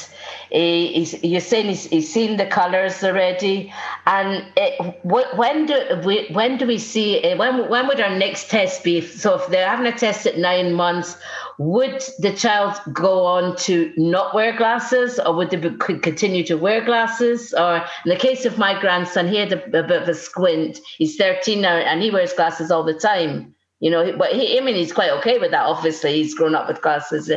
he, 0.49 0.91
he's, 0.93 1.23
you're 1.23 1.39
saying 1.39 1.67
he's, 1.67 1.83
he's 1.85 2.11
seen 2.11 2.37
the 2.37 2.47
colors 2.47 3.03
already. 3.03 3.71
And 4.07 4.43
it, 4.57 4.99
when 5.03 5.67
do 5.67 6.01
we 6.03 6.29
when 6.31 6.57
do 6.57 6.65
we 6.65 6.79
see 6.79 7.23
eh, 7.23 7.35
when 7.35 7.69
when 7.69 7.87
would 7.87 8.01
our 8.01 8.17
next 8.17 8.49
test 8.49 8.83
be? 8.83 9.01
So 9.01 9.35
if 9.35 9.47
they're 9.49 9.69
having 9.69 9.85
a 9.85 9.95
test 9.95 10.25
at 10.25 10.39
nine 10.39 10.73
months, 10.73 11.15
would 11.59 12.03
the 12.17 12.33
child 12.33 12.75
go 12.91 13.23
on 13.23 13.55
to 13.57 13.93
not 13.97 14.33
wear 14.33 14.57
glasses, 14.57 15.19
or 15.19 15.35
would 15.35 15.51
they 15.51 15.57
be, 15.57 15.77
continue 15.99 16.43
to 16.45 16.55
wear 16.55 16.83
glasses? 16.83 17.53
Or 17.53 17.77
in 17.77 18.09
the 18.09 18.15
case 18.15 18.45
of 18.45 18.57
my 18.57 18.81
grandson, 18.81 19.27
he 19.27 19.35
had 19.35 19.53
a, 19.53 19.63
a 19.63 19.83
bit 19.83 20.01
of 20.01 20.09
a 20.09 20.15
squint. 20.15 20.79
He's 20.97 21.17
13 21.17 21.61
now, 21.61 21.75
and 21.75 22.01
he 22.01 22.09
wears 22.09 22.33
glasses 22.33 22.71
all 22.71 22.83
the 22.83 22.95
time 22.95 23.53
you 23.81 23.91
know 23.91 24.15
but 24.17 24.31
he, 24.31 24.57
i 24.57 24.61
mean 24.61 24.75
he's 24.75 24.93
quite 24.93 25.11
okay 25.11 25.37
with 25.37 25.51
that 25.51 25.65
obviously 25.65 26.13
he's 26.13 26.33
grown 26.33 26.55
up 26.55 26.67
with 26.69 26.81
glasses 26.81 27.29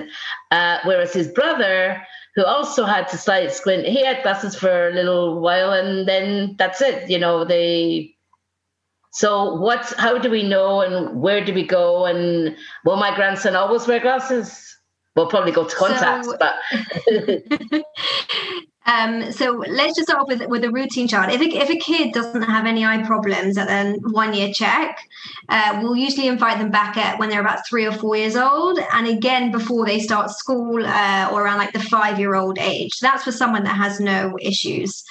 uh, 0.52 0.78
whereas 0.84 1.12
his 1.12 1.28
brother 1.28 2.00
who 2.34 2.44
also 2.44 2.84
had 2.84 3.08
to 3.08 3.18
slight 3.18 3.52
squint. 3.52 3.86
He 3.86 4.04
had 4.04 4.22
glasses 4.22 4.56
for 4.56 4.88
a 4.88 4.92
little 4.92 5.40
while, 5.40 5.72
and 5.72 6.06
then 6.08 6.56
that's 6.58 6.80
it. 6.80 7.08
You 7.08 7.18
know, 7.18 7.44
they. 7.44 8.14
So 9.12 9.54
what's 9.54 9.94
how 9.94 10.18
do 10.18 10.28
we 10.30 10.42
know, 10.42 10.80
and 10.80 11.20
where 11.20 11.44
do 11.44 11.54
we 11.54 11.64
go, 11.64 12.04
and 12.06 12.56
will 12.84 12.96
my 12.96 13.14
grandson 13.14 13.54
always 13.54 13.86
wear 13.86 14.00
glasses? 14.00 14.76
We'll 15.14 15.28
probably 15.28 15.52
go 15.52 15.64
to 15.64 15.76
contacts, 15.76 16.26
so, 16.28 16.36
but 16.38 16.56
Um, 18.86 19.32
so 19.32 19.62
let's 19.66 19.96
just 19.96 20.08
start 20.08 20.28
with 20.28 20.46
with 20.46 20.64
a 20.64 20.70
routine 20.70 21.08
child. 21.08 21.32
If 21.32 21.40
a, 21.40 21.44
if 21.44 21.70
a 21.70 21.76
kid 21.76 22.12
doesn't 22.12 22.42
have 22.42 22.66
any 22.66 22.84
eye 22.84 23.02
problems 23.02 23.56
at 23.56 23.68
the 23.68 23.98
one 24.10 24.34
year 24.34 24.52
check, 24.52 24.98
uh, 25.48 25.80
we'll 25.82 25.96
usually 25.96 26.28
invite 26.28 26.58
them 26.58 26.70
back 26.70 26.96
at 26.96 27.18
when 27.18 27.28
they're 27.30 27.40
about 27.40 27.66
three 27.66 27.86
or 27.86 27.92
four 27.92 28.16
years 28.16 28.36
old, 28.36 28.78
and 28.92 29.06
again 29.06 29.50
before 29.50 29.86
they 29.86 29.98
start 29.98 30.30
school 30.30 30.84
uh, 30.84 31.30
or 31.32 31.44
around 31.44 31.58
like 31.58 31.72
the 31.72 31.80
five 31.80 32.18
year 32.18 32.34
old 32.34 32.58
age. 32.58 32.98
That's 33.00 33.24
for 33.24 33.32
someone 33.32 33.64
that 33.64 33.76
has 33.76 34.00
no 34.00 34.36
issues. 34.40 35.02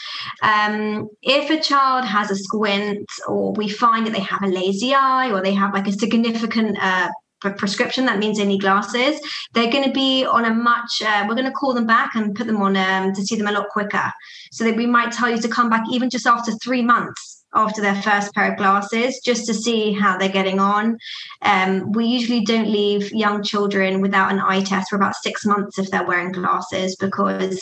Um, 0.41 1.09
if 1.21 1.49
a 1.49 1.59
child 1.59 2.05
has 2.05 2.29
a 2.31 2.35
squint, 2.35 3.09
or 3.27 3.53
we 3.53 3.69
find 3.69 4.05
that 4.05 4.13
they 4.13 4.21
have 4.21 4.43
a 4.43 4.47
lazy 4.47 4.93
eye, 4.93 5.31
or 5.31 5.41
they 5.41 5.53
have 5.53 5.73
like 5.73 5.87
a 5.87 5.91
significant 5.91 6.77
uh, 6.81 7.09
prescription 7.51 8.05
that 8.05 8.19
means 8.19 8.39
need 8.39 8.61
glasses 8.61 9.19
they're 9.53 9.71
going 9.71 9.83
to 9.83 9.91
be 9.91 10.25
on 10.25 10.45
a 10.45 10.53
much 10.53 11.01
uh, 11.05 11.25
we're 11.27 11.35
going 11.35 11.45
to 11.45 11.51
call 11.51 11.73
them 11.73 11.85
back 11.85 12.15
and 12.15 12.35
put 12.35 12.47
them 12.47 12.61
on 12.61 12.75
um, 12.75 13.13
to 13.13 13.21
see 13.21 13.35
them 13.35 13.47
a 13.47 13.51
lot 13.51 13.69
quicker. 13.69 14.11
So 14.51 14.63
that 14.63 14.75
we 14.75 14.85
might 14.85 15.11
tell 15.11 15.29
you 15.29 15.41
to 15.41 15.47
come 15.47 15.69
back 15.69 15.83
even 15.91 16.09
just 16.09 16.27
after 16.27 16.51
three 16.63 16.81
months 16.81 17.45
after 17.55 17.81
their 17.81 18.01
first 18.01 18.33
pair 18.33 18.51
of 18.51 18.57
glasses 18.57 19.19
just 19.23 19.45
to 19.45 19.53
see 19.53 19.93
how 19.93 20.17
they're 20.17 20.27
getting 20.27 20.59
on. 20.59 20.97
Um, 21.43 21.91
we 21.91 22.05
usually 22.05 22.41
don't 22.41 22.67
leave 22.67 23.11
young 23.11 23.43
children 23.43 24.01
without 24.01 24.31
an 24.31 24.39
eye 24.39 24.63
test 24.63 24.89
for 24.89 24.95
about 24.95 25.15
six 25.15 25.45
months 25.45 25.77
if 25.77 25.89
they're 25.91 26.05
wearing 26.05 26.31
glasses 26.31 26.95
because 26.95 27.59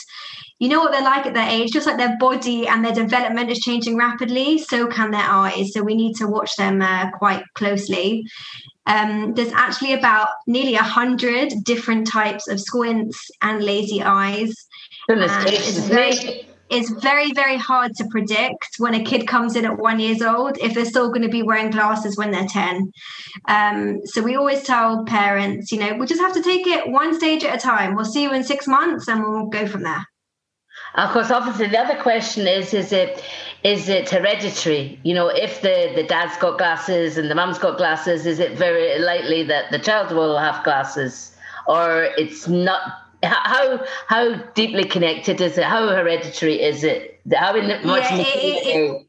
you 0.59 0.69
know 0.69 0.79
what 0.79 0.91
they're 0.91 1.01
like 1.01 1.25
at 1.25 1.33
their 1.33 1.49
age 1.49 1.71
just 1.71 1.87
like 1.87 1.97
their 1.97 2.17
body 2.19 2.67
and 2.67 2.85
their 2.85 2.93
development 2.93 3.49
is 3.49 3.59
changing 3.59 3.97
rapidly 3.97 4.57
so 4.59 4.87
can 4.87 5.11
their 5.11 5.21
eyes. 5.21 5.73
So 5.73 5.83
we 5.83 5.95
need 5.95 6.15
to 6.17 6.27
watch 6.27 6.55
them 6.55 6.81
uh, 6.81 7.11
quite 7.11 7.43
closely 7.55 8.23
um, 8.85 9.33
there's 9.35 9.51
actually 9.53 9.93
about 9.93 10.29
nearly 10.47 10.75
a 10.75 10.83
hundred 10.83 11.53
different 11.63 12.07
types 12.07 12.47
of 12.47 12.59
squints 12.59 13.29
and 13.41 13.63
lazy 13.63 14.01
eyes. 14.01 14.53
it's 15.07 15.77
very, 15.87 16.47
it's 16.69 16.89
very, 16.89 17.31
very 17.33 17.57
hard 17.57 17.95
to 17.97 18.05
predict 18.09 18.75
when 18.77 18.95
a 18.95 19.03
kid 19.03 19.27
comes 19.27 19.55
in 19.55 19.65
at 19.65 19.77
one 19.77 19.99
years 19.99 20.21
old 20.21 20.57
if 20.57 20.73
they're 20.73 20.85
still 20.85 21.09
going 21.09 21.21
to 21.21 21.29
be 21.29 21.43
wearing 21.43 21.69
glasses 21.69 22.17
when 22.17 22.31
they're 22.31 22.47
10. 22.47 22.91
Um, 23.47 23.99
so 24.05 24.21
we 24.21 24.35
always 24.35 24.63
tell 24.63 25.05
parents, 25.05 25.71
you 25.71 25.79
know, 25.79 25.95
we 25.95 26.07
just 26.07 26.21
have 26.21 26.33
to 26.33 26.41
take 26.41 26.65
it 26.65 26.89
one 26.89 27.13
stage 27.13 27.43
at 27.43 27.55
a 27.55 27.59
time. 27.59 27.95
We'll 27.95 28.05
see 28.05 28.23
you 28.23 28.33
in 28.33 28.43
six 28.43 28.67
months 28.67 29.07
and 29.07 29.21
we'll 29.21 29.47
go 29.47 29.67
from 29.67 29.83
there. 29.83 30.05
Of 30.95 31.11
course, 31.11 31.31
obviously, 31.31 31.67
the 31.67 31.79
other 31.79 32.01
question 32.01 32.47
is: 32.47 32.73
is 32.73 32.91
it 32.91 33.23
is 33.63 33.89
it 33.89 34.09
hereditary? 34.09 34.99
You 35.03 35.13
know, 35.13 35.27
if 35.27 35.61
the 35.61 35.91
the 35.95 36.03
dad's 36.03 36.37
got 36.37 36.57
glasses 36.57 37.17
and 37.17 37.29
the 37.29 37.35
mum's 37.35 37.59
got 37.59 37.77
glasses, 37.77 38.25
is 38.25 38.39
it 38.39 38.57
very 38.57 38.99
likely 38.99 39.43
that 39.43 39.71
the 39.71 39.79
child 39.79 40.11
will 40.11 40.37
have 40.37 40.63
glasses, 40.63 41.35
or 41.67 42.09
it's 42.17 42.47
not? 42.47 42.81
How 43.23 43.85
how 44.07 44.33
deeply 44.55 44.85
connected 44.85 45.39
is 45.41 45.57
it? 45.57 45.63
How 45.63 45.87
hereditary 45.89 46.61
is 46.61 46.83
it? 46.83 47.21
How 47.33 47.53
much? 47.53 48.09
Yeah, 48.11 48.17
it, 48.17 48.65
it, 48.65 49.07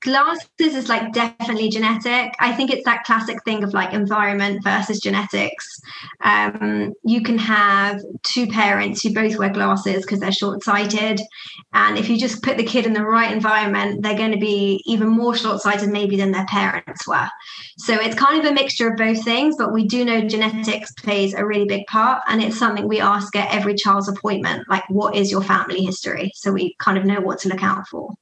glasses 0.00 0.48
is 0.58 0.88
like 0.88 1.12
definitely 1.12 1.68
genetic. 1.68 2.32
I 2.38 2.52
think 2.52 2.70
it's 2.70 2.84
that 2.84 3.04
classic 3.04 3.42
thing 3.44 3.64
of 3.64 3.74
like 3.74 3.92
environment 3.92 4.62
versus 4.62 5.00
genetics. 5.00 5.80
Um, 6.22 6.92
you 7.04 7.22
can 7.22 7.38
have 7.38 8.00
two 8.22 8.46
parents 8.46 9.02
who 9.02 9.12
both 9.12 9.38
wear 9.38 9.50
glasses 9.50 10.02
because 10.02 10.20
they're 10.20 10.32
short-sighted 10.32 11.20
and 11.72 11.98
if 11.98 12.08
you 12.08 12.18
just 12.18 12.42
put 12.42 12.56
the 12.56 12.64
kid 12.64 12.86
in 12.86 12.92
the 12.92 13.02
right 13.02 13.32
environment 13.32 14.02
they're 14.02 14.16
going 14.16 14.32
to 14.32 14.38
be 14.38 14.82
even 14.86 15.08
more 15.08 15.34
short-sighted 15.34 15.88
maybe 15.88 16.16
than 16.16 16.32
their 16.32 16.46
parents 16.46 17.06
were. 17.06 17.28
So 17.78 17.94
it's 17.94 18.14
kind 18.14 18.38
of 18.38 18.50
a 18.50 18.54
mixture 18.54 18.90
of 18.90 18.96
both 18.96 19.24
things 19.24 19.56
but 19.56 19.72
we 19.72 19.86
do 19.86 20.04
know 20.04 20.28
genetics 20.28 20.92
plays 20.92 21.34
a 21.34 21.44
really 21.44 21.66
big 21.66 21.86
part 21.86 22.22
and 22.28 22.42
it's 22.42 22.58
something 22.58 22.86
we 22.86 23.00
ask 23.00 23.34
at 23.34 23.52
every 23.52 23.74
child's 23.74 24.08
appointment 24.08 24.68
like 24.68 24.84
what 24.88 25.16
is 25.16 25.30
your 25.30 25.42
family 25.42 25.84
history? 25.84 26.30
So 26.34 26.52
we 26.52 26.74
kind 26.78 26.98
of 26.98 27.04
know 27.04 27.20
what 27.20 27.40
to 27.40 27.48
look 27.48 27.62
out 27.62 27.88
for 27.88 28.14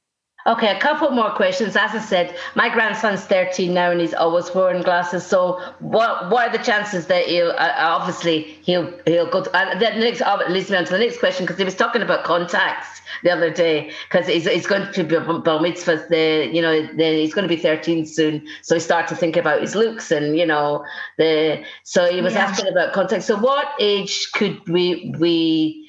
Okay, 0.47 0.73
a 0.73 0.79
couple 0.79 1.09
more 1.09 1.31
questions. 1.31 1.75
As 1.75 1.93
I 1.93 1.99
said, 1.99 2.33
my 2.55 2.69
grandson's 2.69 3.25
13 3.25 3.73
now 3.73 3.91
and 3.91 3.99
he's 3.99 4.13
always 4.13 4.53
wearing 4.55 4.81
glasses. 4.81 5.25
So, 5.25 5.59
what 5.79 6.29
what 6.29 6.47
are 6.47 6.57
the 6.57 6.63
chances 6.63 7.07
that 7.07 7.25
he'll 7.25 7.51
uh, 7.51 7.73
obviously 7.77 8.43
he'll 8.63 8.93
he'll 9.05 9.29
go? 9.29 9.43
To, 9.43 9.53
uh, 9.53 9.77
that 9.77 9.97
next 9.97 10.21
uh, 10.21 10.41
leads 10.47 10.69
me 10.69 10.77
on 10.77 10.85
to 10.85 10.91
the 10.91 10.99
next 10.99 11.19
question 11.19 11.45
because 11.45 11.57
he 11.57 11.65
was 11.65 11.75
talking 11.75 12.01
about 12.01 12.23
contacts 12.23 13.01
the 13.23 13.29
other 13.29 13.49
day 13.49 13.91
because 14.09 14.27
he's, 14.27 14.47
he's 14.47 14.67
going 14.67 14.89
to 14.93 15.03
be 15.03 15.17
bar 15.19 15.59
mitzvah. 15.59 16.05
The 16.09 16.49
you 16.49 16.61
know 16.61 16.81
the, 16.95 17.03
he's 17.03 17.33
going 17.33 17.47
to 17.47 17.53
be 17.53 17.61
13 17.61 18.05
soon, 18.05 18.47
so 18.61 18.75
he 18.75 18.79
started 18.79 19.09
to 19.09 19.15
think 19.15 19.35
about 19.35 19.59
his 19.59 19.75
looks 19.75 20.11
and 20.11 20.37
you 20.37 20.45
know 20.45 20.85
the. 21.17 21.61
So 21.83 22.09
he 22.09 22.21
was 22.21 22.35
yeah. 22.35 22.45
asking 22.45 22.71
about 22.71 22.93
contacts. 22.93 23.25
So, 23.25 23.37
what 23.37 23.67
age 23.81 24.31
could 24.31 24.65
we 24.69 25.13
we 25.19 25.86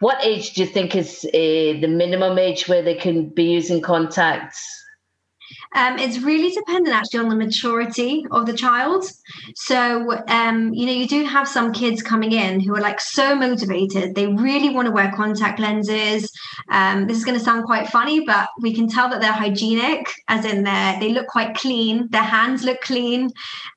what 0.00 0.24
age 0.24 0.54
do 0.54 0.62
you 0.62 0.66
think 0.66 0.96
is 0.96 1.24
uh, 1.26 1.30
the 1.32 1.86
minimum 1.86 2.38
age 2.38 2.68
where 2.68 2.82
they 2.82 2.94
can 2.94 3.28
be 3.28 3.44
using 3.44 3.80
contacts? 3.80 4.66
Um, 5.74 5.98
it's 5.98 6.18
really 6.18 6.50
dependent 6.50 6.94
actually 6.94 7.20
on 7.20 7.28
the 7.28 7.36
maturity 7.36 8.26
of 8.30 8.46
the 8.46 8.52
child. 8.52 9.04
So, 9.54 10.12
um, 10.28 10.74
you 10.74 10.86
know, 10.86 10.92
you 10.92 11.06
do 11.06 11.24
have 11.24 11.46
some 11.46 11.72
kids 11.72 12.02
coming 12.02 12.32
in 12.32 12.60
who 12.60 12.74
are 12.74 12.80
like 12.80 13.00
so 13.00 13.34
motivated. 13.34 14.14
They 14.14 14.26
really 14.26 14.70
want 14.70 14.86
to 14.86 14.92
wear 14.92 15.12
contact 15.14 15.60
lenses. 15.60 16.30
Um, 16.70 17.06
this 17.06 17.16
is 17.16 17.24
going 17.24 17.38
to 17.38 17.44
sound 17.44 17.64
quite 17.64 17.88
funny, 17.88 18.20
but 18.20 18.48
we 18.60 18.74
can 18.74 18.88
tell 18.88 19.08
that 19.10 19.20
they're 19.20 19.32
hygienic, 19.32 20.06
as 20.28 20.44
in 20.44 20.64
they 20.64 20.96
they 21.00 21.12
look 21.12 21.26
quite 21.26 21.54
clean. 21.56 22.08
Their 22.10 22.22
hands 22.22 22.64
look 22.64 22.80
clean. 22.80 23.30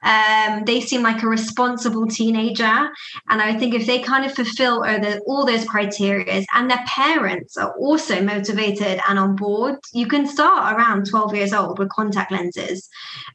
Um, 0.03 0.63
they 0.65 0.81
seem 0.81 1.01
like 1.01 1.23
a 1.23 1.27
responsible 1.27 2.07
teenager. 2.07 2.89
And 3.29 3.41
I 3.41 3.57
think 3.57 3.73
if 3.73 3.85
they 3.85 3.99
kind 3.99 4.25
of 4.25 4.33
fulfill 4.33 4.83
all, 4.83 4.99
the, 4.99 5.19
all 5.25 5.45
those 5.45 5.65
criteria 5.65 6.43
and 6.53 6.69
their 6.69 6.83
parents 6.87 7.57
are 7.57 7.73
also 7.77 8.21
motivated 8.21 8.99
and 9.07 9.17
on 9.19 9.35
board, 9.35 9.75
you 9.93 10.07
can 10.07 10.27
start 10.27 10.75
around 10.75 11.05
12 11.09 11.35
years 11.35 11.53
old 11.53 11.79
with 11.83 11.91
contact 11.91 12.31
lenses. 12.31 12.89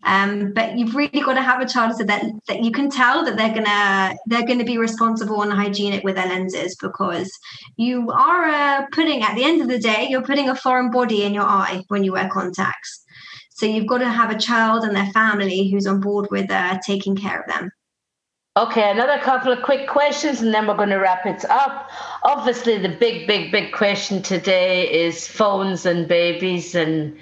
Um, 0.04 0.52
but 0.52 0.76
you've 0.76 0.94
really 0.94 1.20
got 1.20 1.34
to 1.34 1.42
have 1.42 1.60
a 1.60 1.66
child 1.66 1.96
so 1.96 2.04
that, 2.04 2.24
that 2.48 2.64
you 2.64 2.72
can 2.72 2.90
tell 2.90 3.24
that 3.24 3.36
they're 3.36 3.54
gonna 3.54 4.16
they're 4.26 4.46
gonna 4.46 4.64
be 4.64 4.78
responsible 4.78 5.42
and 5.42 5.52
hygienic 5.52 6.02
with 6.04 6.16
their 6.16 6.28
lenses 6.28 6.76
because 6.80 7.30
you 7.76 8.10
are 8.10 8.44
uh, 8.46 8.86
putting 8.92 9.22
at 9.22 9.34
the 9.34 9.44
end 9.44 9.60
of 9.60 9.68
the 9.68 9.78
day 9.78 10.06
you're 10.08 10.22
putting 10.22 10.48
a 10.48 10.54
foreign 10.54 10.90
body 10.90 11.24
in 11.24 11.34
your 11.34 11.44
eye 11.44 11.82
when 11.88 12.04
you 12.04 12.12
wear 12.12 12.28
contacts. 12.28 13.04
So 13.50 13.66
you've 13.66 13.86
got 13.86 13.98
to 13.98 14.08
have 14.08 14.30
a 14.30 14.38
child 14.38 14.84
and 14.84 14.94
their 14.94 15.10
family 15.12 15.68
who's 15.68 15.86
on 15.86 16.00
board 16.00 16.28
with 16.30 16.50
uh, 16.50 16.78
taking 16.86 17.16
care 17.16 17.40
of 17.40 17.48
them. 17.48 17.70
Okay, 18.58 18.90
another 18.90 19.18
couple 19.20 19.52
of 19.52 19.62
quick 19.62 19.86
questions 19.86 20.40
and 20.40 20.52
then 20.52 20.66
we're 20.66 20.76
going 20.76 20.88
to 20.88 20.96
wrap 20.96 21.24
it 21.26 21.44
up. 21.44 21.90
Obviously, 22.24 22.76
the 22.76 22.88
big, 22.88 23.26
big, 23.28 23.52
big 23.52 23.72
question 23.72 24.20
today 24.20 24.88
is 24.92 25.28
phones 25.28 25.86
and 25.86 26.08
babies 26.08 26.74
and 26.74 27.16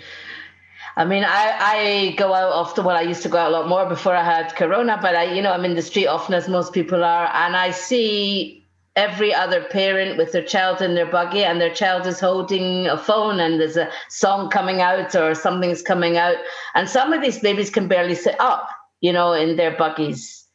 I 0.98 1.04
mean, 1.04 1.24
I, 1.24 1.56
I 1.60 2.14
go 2.16 2.32
out 2.32 2.52
often. 2.52 2.84
Well, 2.84 2.96
I 2.96 3.02
used 3.02 3.22
to 3.22 3.28
go 3.28 3.36
out 3.36 3.50
a 3.50 3.56
lot 3.56 3.68
more 3.68 3.86
before 3.86 4.16
I 4.16 4.24
had 4.24 4.56
Corona, 4.56 4.98
but 5.00 5.14
I, 5.14 5.24
you 5.24 5.42
know, 5.42 5.52
I'm 5.52 5.64
in 5.66 5.74
the 5.74 5.82
street 5.82 6.06
often 6.06 6.34
as 6.34 6.48
most 6.48 6.72
people 6.72 7.04
are, 7.04 7.30
and 7.34 7.54
I 7.54 7.70
see 7.70 8.66
every 8.96 9.32
other 9.32 9.62
parent 9.64 10.16
with 10.16 10.32
their 10.32 10.42
child 10.42 10.80
in 10.80 10.94
their 10.94 11.06
buggy 11.10 11.44
and 11.44 11.60
their 11.60 11.72
child 11.74 12.06
is 12.06 12.18
holding 12.18 12.86
a 12.86 12.96
phone 12.96 13.38
and 13.38 13.60
there's 13.60 13.76
a 13.76 13.90
song 14.08 14.48
coming 14.48 14.80
out 14.80 15.14
or 15.14 15.34
something's 15.34 15.82
coming 15.82 16.16
out 16.16 16.36
and 16.74 16.88
some 16.88 17.12
of 17.12 17.20
these 17.20 17.38
babies 17.38 17.68
can 17.68 17.86
barely 17.88 18.14
sit 18.14 18.34
up 18.40 18.66
you 19.02 19.12
know 19.12 19.34
in 19.34 19.56
their 19.56 19.76
buggies 19.76 20.46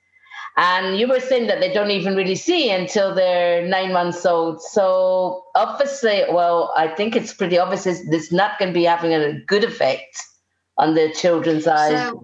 and 0.58 0.98
you 0.98 1.08
were 1.08 1.20
saying 1.20 1.46
that 1.46 1.60
they 1.60 1.72
don't 1.72 1.92
even 1.92 2.16
really 2.16 2.36
see 2.36 2.72
until 2.72 3.14
they're 3.14 3.64
nine 3.68 3.94
months 3.94 4.26
old 4.26 4.60
so 4.60 5.44
obviously 5.54 6.24
well 6.32 6.74
i 6.76 6.88
think 6.88 7.16
it's 7.16 7.36
pretty 7.36 7.60
obvious 7.60 7.86
it's 7.86 8.32
not 8.32 8.58
going 8.58 8.74
to 8.74 8.74
be 8.74 8.86
having 8.86 9.14
a 9.14 9.40
good 9.46 9.64
effect 9.64 10.18
on 10.78 10.94
the 10.94 11.14
children's 11.14 11.68
eyes. 11.68 11.92
So, 11.92 12.24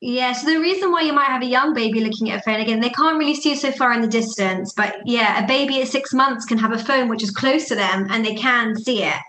yeah, 0.00 0.32
so 0.32 0.46
the 0.46 0.60
reason 0.60 0.92
why 0.92 1.00
you 1.00 1.14
might 1.14 1.28
have 1.28 1.42
a 1.42 1.46
young 1.46 1.72
baby 1.72 2.00
looking 2.00 2.30
at 2.30 2.40
a 2.40 2.42
phone 2.42 2.60
again, 2.60 2.80
they 2.80 2.90
can't 2.90 3.18
really 3.18 3.34
see 3.34 3.54
so 3.54 3.72
far 3.72 3.92
in 3.92 4.02
the 4.02 4.08
distance. 4.08 4.74
But 4.76 4.96
yeah, 5.06 5.42
a 5.42 5.46
baby 5.46 5.80
at 5.80 5.88
six 5.88 6.12
months 6.12 6.44
can 6.44 6.58
have 6.58 6.72
a 6.72 6.78
phone 6.78 7.08
which 7.08 7.22
is 7.22 7.30
close 7.30 7.68
to 7.68 7.74
them 7.74 8.08
and 8.10 8.24
they 8.24 8.34
can 8.34 8.76
see 8.76 9.02
it. 9.02 9.20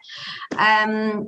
Um, 0.57 1.27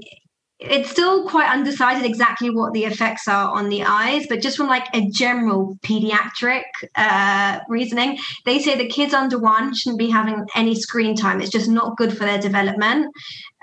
it's 0.60 0.89
still 0.89 1.29
quite 1.29 1.50
undecided 1.50 2.03
exactly 2.03 2.50
what 2.50 2.74
the 2.74 2.86
effects 2.86 3.27
are 3.27 3.51
on 3.51 3.70
the 3.70 3.84
eyes, 3.84 4.25
but 4.27 4.41
just 4.41 4.58
from 4.58 4.67
like 4.67 4.88
a 4.94 5.08
general 5.12 5.77
pediatric 5.84 6.63
uh, 6.96 7.60
reasoning, 7.70 8.17
they 8.44 8.58
say 8.58 8.75
the 8.75 8.89
kids 8.89 9.13
under 9.13 9.38
one 9.38 9.75
shouldn't 9.75 10.00
be 10.00 10.10
having 10.10 10.46
any 10.56 10.74
screen 10.74 11.15
time. 11.15 11.41
It's 11.41 11.51
just 11.51 11.70
not 11.70 11.96
good 11.96 12.17
for 12.17 12.25
their 12.25 12.39
development. 12.39 13.13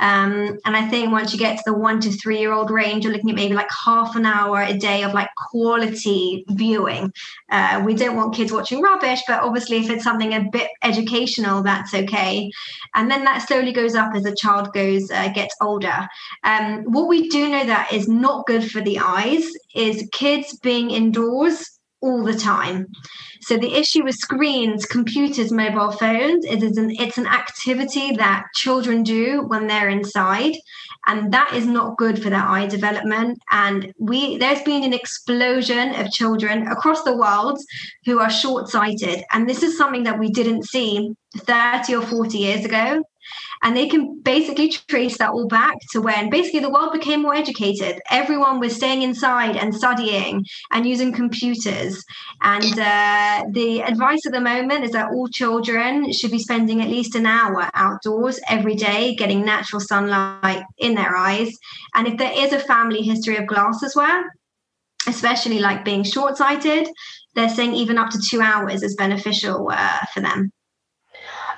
Um, 0.00 0.58
and 0.64 0.76
I 0.76 0.88
think 0.88 1.12
once 1.12 1.32
you 1.32 1.38
get 1.38 1.56
to 1.56 1.62
the 1.66 1.74
one 1.74 2.00
to 2.00 2.10
three 2.10 2.38
year 2.38 2.52
old 2.52 2.70
range, 2.70 3.04
you're 3.04 3.12
looking 3.12 3.30
at 3.30 3.36
maybe 3.36 3.54
like 3.54 3.70
half 3.70 4.16
an 4.16 4.26
hour 4.26 4.62
a 4.62 4.76
day 4.76 5.02
of 5.04 5.14
like 5.14 5.28
quality 5.36 6.44
viewing. 6.48 7.12
Uh, 7.50 7.82
we 7.84 7.94
don't 7.94 8.16
want 8.16 8.34
kids 8.34 8.52
watching 8.52 8.80
rubbish, 8.80 9.20
but 9.28 9.42
obviously, 9.42 9.78
if 9.78 9.90
it's 9.90 10.04
something 10.04 10.34
a 10.34 10.48
bit 10.50 10.70
educational, 10.82 11.62
that's 11.62 11.94
okay. 11.94 12.50
And 12.94 13.10
then 13.10 13.24
that 13.24 13.46
slowly 13.46 13.72
goes 13.72 13.94
up 13.94 14.14
as 14.14 14.24
a 14.24 14.34
child 14.34 14.72
goes 14.72 15.10
uh, 15.10 15.28
gets 15.28 15.54
older. 15.60 16.08
Um, 16.42 16.84
what 16.84 17.08
we 17.08 17.28
do 17.28 17.48
know 17.48 17.64
that 17.64 17.92
is 17.92 18.08
not 18.08 18.46
good 18.46 18.70
for 18.70 18.80
the 18.80 18.98
eyes 18.98 19.44
is 19.74 20.08
kids 20.12 20.58
being 20.58 20.90
indoors 20.90 21.73
all 22.04 22.22
the 22.22 22.38
time. 22.38 22.86
So 23.40 23.56
the 23.56 23.74
issue 23.74 24.04
with 24.04 24.14
screens, 24.14 24.86
computers, 24.86 25.52
mobile 25.52 25.92
phones 25.92 26.44
is, 26.46 26.62
is 26.62 26.78
an, 26.78 26.90
it's 26.98 27.18
an 27.18 27.26
activity 27.26 28.12
that 28.16 28.44
children 28.54 29.02
do 29.02 29.42
when 29.46 29.66
they're 29.66 29.88
inside, 29.88 30.54
and 31.06 31.32
that 31.32 31.52
is 31.52 31.66
not 31.66 31.98
good 31.98 32.22
for 32.22 32.30
their 32.30 32.46
eye 32.56 32.66
development. 32.66 33.38
And 33.50 33.92
we 33.98 34.38
there's 34.38 34.62
been 34.62 34.84
an 34.84 34.94
explosion 34.94 35.94
of 35.96 36.10
children 36.10 36.66
across 36.68 37.02
the 37.04 37.16
world 37.16 37.58
who 38.06 38.18
are 38.18 38.30
short-sighted, 38.30 39.24
and 39.32 39.48
this 39.48 39.62
is 39.62 39.76
something 39.76 40.04
that 40.04 40.18
we 40.18 40.30
didn't 40.30 40.64
see 40.64 41.10
30 41.36 41.96
or 41.96 42.02
40 42.02 42.38
years 42.38 42.64
ago. 42.64 43.02
And 43.62 43.76
they 43.76 43.88
can 43.88 44.20
basically 44.20 44.68
trace 44.68 45.18
that 45.18 45.30
all 45.30 45.46
back 45.46 45.76
to 45.92 46.00
when 46.00 46.30
basically 46.30 46.60
the 46.60 46.70
world 46.70 46.92
became 46.92 47.22
more 47.22 47.34
educated. 47.34 48.00
Everyone 48.10 48.60
was 48.60 48.76
staying 48.76 49.02
inside 49.02 49.56
and 49.56 49.74
studying 49.74 50.44
and 50.72 50.86
using 50.86 51.12
computers. 51.12 52.02
And 52.42 52.78
uh, 52.78 53.44
the 53.52 53.82
advice 53.82 54.26
at 54.26 54.32
the 54.32 54.40
moment 54.40 54.84
is 54.84 54.92
that 54.92 55.10
all 55.12 55.28
children 55.28 56.12
should 56.12 56.30
be 56.30 56.38
spending 56.38 56.80
at 56.80 56.88
least 56.88 57.14
an 57.14 57.26
hour 57.26 57.70
outdoors 57.74 58.40
every 58.48 58.74
day, 58.74 59.14
getting 59.14 59.44
natural 59.44 59.80
sunlight 59.80 60.64
in 60.78 60.94
their 60.94 61.16
eyes. 61.16 61.50
And 61.94 62.06
if 62.06 62.18
there 62.18 62.32
is 62.34 62.52
a 62.52 62.58
family 62.58 63.02
history 63.02 63.36
of 63.36 63.46
glasses 63.46 63.94
wear, 63.96 64.32
especially 65.06 65.58
like 65.58 65.84
being 65.84 66.02
short 66.02 66.36
sighted, 66.36 66.88
they're 67.34 67.48
saying 67.48 67.74
even 67.74 67.98
up 67.98 68.10
to 68.10 68.18
two 68.18 68.40
hours 68.40 68.82
is 68.82 68.94
beneficial 68.96 69.70
uh, 69.72 69.98
for 70.12 70.20
them. 70.20 70.50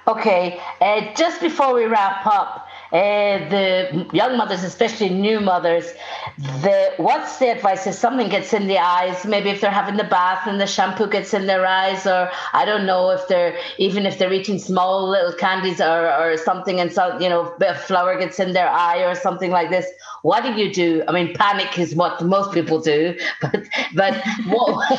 Okay, 0.09 0.61
uh, 0.81 1.13
just 1.15 1.41
before 1.41 1.75
we 1.75 1.85
wrap 1.85 2.25
up, 2.27 2.66
uh, 2.93 3.49
the 3.49 4.07
young 4.13 4.37
mothers, 4.37 4.63
especially 4.63 5.09
new 5.09 5.41
mothers, 5.41 5.93
the 6.39 6.93
what's 6.99 7.39
the 7.39 7.51
advice 7.51 7.87
if 7.87 7.95
something 7.95 8.29
gets 8.29 8.53
in 8.53 8.69
the 8.69 8.79
eyes? 8.79 9.25
Maybe 9.27 9.51
if 9.51 9.61
they're 9.61 9.71
having 9.71 9.97
the 9.97 10.05
bath 10.05 10.47
and 10.47 10.61
the 10.61 10.67
shampoo 10.67 11.09
gets 11.09 11.35
in 11.35 11.47
their 11.47 11.67
eyes, 11.67 12.07
or 12.07 12.31
I 12.53 12.65
don't 12.65 12.87
know 12.87 13.11
if 13.11 13.27
they're 13.29 13.59
even 13.79 14.07
if 14.07 14.19
they're 14.19 14.33
eating 14.33 14.59
small 14.59 15.09
little 15.09 15.33
candies 15.33 15.81
or, 15.81 16.13
or 16.13 16.37
something, 16.37 16.79
and 16.79 16.93
so 16.93 17.19
you 17.19 17.29
know, 17.29 17.47
a 17.47 17.59
bit 17.59 17.71
of 17.71 17.81
flour 17.81 18.19
gets 18.19 18.39
in 18.39 18.53
their 18.53 18.69
eye 18.69 19.03
or 19.03 19.15
something 19.15 19.51
like 19.51 19.71
this. 19.71 19.87
What 20.23 20.45
do 20.45 20.53
you 20.53 20.73
do? 20.73 21.03
I 21.09 21.13
mean, 21.13 21.35
panic 21.35 21.79
is 21.79 21.95
what 21.95 22.25
most 22.25 22.53
people 22.53 22.81
do, 22.81 23.19
but 23.41 23.67
but 23.95 24.23
what 24.47 24.93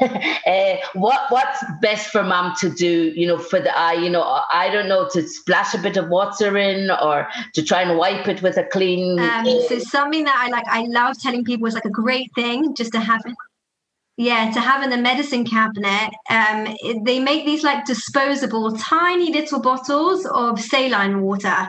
uh, 0.46 0.76
what 0.94 1.20
what's 1.30 1.62
best 1.82 2.08
for 2.08 2.22
mom 2.22 2.54
to 2.60 2.70
do? 2.70 3.12
You 3.14 3.26
know, 3.26 3.38
for 3.38 3.60
the 3.60 3.76
eye. 3.76 3.94
You 3.94 4.08
know, 4.10 4.22
I 4.52 4.70
don't 4.70 4.88
know 4.88 5.08
to 5.12 5.26
splash 5.28 5.74
a 5.74 5.78
bit 5.78 5.96
of 5.96 6.08
water 6.08 6.56
in 6.56 6.90
or 6.90 7.28
to 7.54 7.62
try 7.62 7.82
and 7.82 7.98
wipe 7.98 8.28
it 8.28 8.42
with 8.42 8.56
a 8.56 8.64
clean. 8.64 9.18
Um, 9.18 9.46
so 9.68 9.78
something 9.78 10.24
that 10.24 10.36
I 10.36 10.48
like, 10.48 10.66
I 10.68 10.84
love 10.86 11.20
telling 11.20 11.44
people 11.44 11.66
is 11.66 11.74
like 11.74 11.84
a 11.84 11.90
great 11.90 12.30
thing 12.34 12.74
just 12.74 12.92
to 12.92 13.00
have. 13.00 13.20
It. 13.26 13.34
Yeah, 14.16 14.52
to 14.52 14.60
have 14.60 14.84
in 14.84 14.90
the 14.90 14.96
medicine 14.96 15.44
cabinet, 15.44 16.10
um, 16.30 16.76
it, 16.84 17.04
they 17.04 17.18
make 17.18 17.44
these 17.44 17.64
like 17.64 17.84
disposable, 17.84 18.70
tiny 18.76 19.32
little 19.32 19.60
bottles 19.60 20.24
of 20.26 20.60
saline 20.60 21.20
water. 21.22 21.68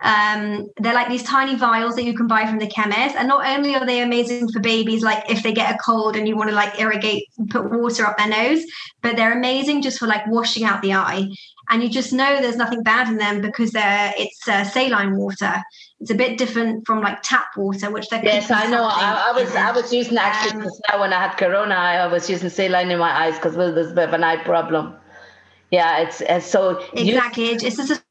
Um, 0.00 0.68
they're 0.78 0.94
like 0.94 1.08
these 1.08 1.22
tiny 1.22 1.56
vials 1.56 1.96
that 1.96 2.04
you 2.04 2.14
can 2.14 2.26
buy 2.26 2.46
from 2.46 2.58
the 2.58 2.66
chemist, 2.66 3.16
and 3.16 3.28
not 3.28 3.46
only 3.46 3.74
are 3.74 3.86
they 3.86 4.02
amazing 4.02 4.48
for 4.48 4.60
babies, 4.60 5.02
like 5.02 5.30
if 5.30 5.42
they 5.42 5.52
get 5.52 5.74
a 5.74 5.78
cold 5.78 6.16
and 6.16 6.28
you 6.28 6.36
want 6.36 6.50
to 6.50 6.56
like 6.56 6.78
irrigate, 6.78 7.24
put 7.50 7.70
water 7.70 8.04
up 8.06 8.18
their 8.18 8.28
nose, 8.28 8.64
but 9.02 9.16
they're 9.16 9.36
amazing 9.36 9.82
just 9.82 9.98
for 9.98 10.06
like 10.06 10.26
washing 10.26 10.64
out 10.64 10.82
the 10.82 10.92
eye 10.92 11.28
and 11.68 11.82
you 11.82 11.88
just 11.88 12.12
know 12.12 12.40
there's 12.40 12.56
nothing 12.56 12.82
bad 12.82 13.08
in 13.08 13.16
them 13.16 13.40
because 13.40 13.72
they're 13.72 14.12
it's 14.16 14.46
uh, 14.48 14.64
saline 14.64 15.16
water. 15.16 15.54
It's 16.00 16.10
a 16.10 16.14
bit 16.14 16.38
different 16.38 16.86
from 16.86 17.02
like 17.02 17.22
tap 17.22 17.46
water, 17.56 17.90
which 17.90 18.08
they're 18.08 18.24
yes, 18.24 18.50
I 18.50 18.66
know. 18.66 18.84
I, 18.84 19.30
I, 19.30 19.32
was 19.32 19.54
I 19.54 19.72
was 19.72 19.92
using 19.92 20.18
actually 20.18 20.62
um, 20.62 20.70
now 20.90 21.00
when 21.00 21.12
I 21.12 21.20
had 21.20 21.36
corona, 21.36 21.74
I 21.74 22.06
was 22.06 22.28
using 22.30 22.50
saline 22.50 22.90
in 22.90 22.98
my 22.98 23.10
eyes 23.10 23.36
because 23.36 23.56
well, 23.56 23.74
there's 23.74 23.92
a 23.92 23.94
bit 23.94 24.08
of 24.08 24.14
an 24.14 24.22
eye 24.22 24.42
problem. 24.44 24.94
Yeah, 25.70 25.98
it's, 26.02 26.20
it's 26.20 26.46
so 26.46 26.84
exactly. 26.92 27.46
You, 27.46 27.52
it's 27.54 27.62
just 27.62 27.90
it's 27.90 28.02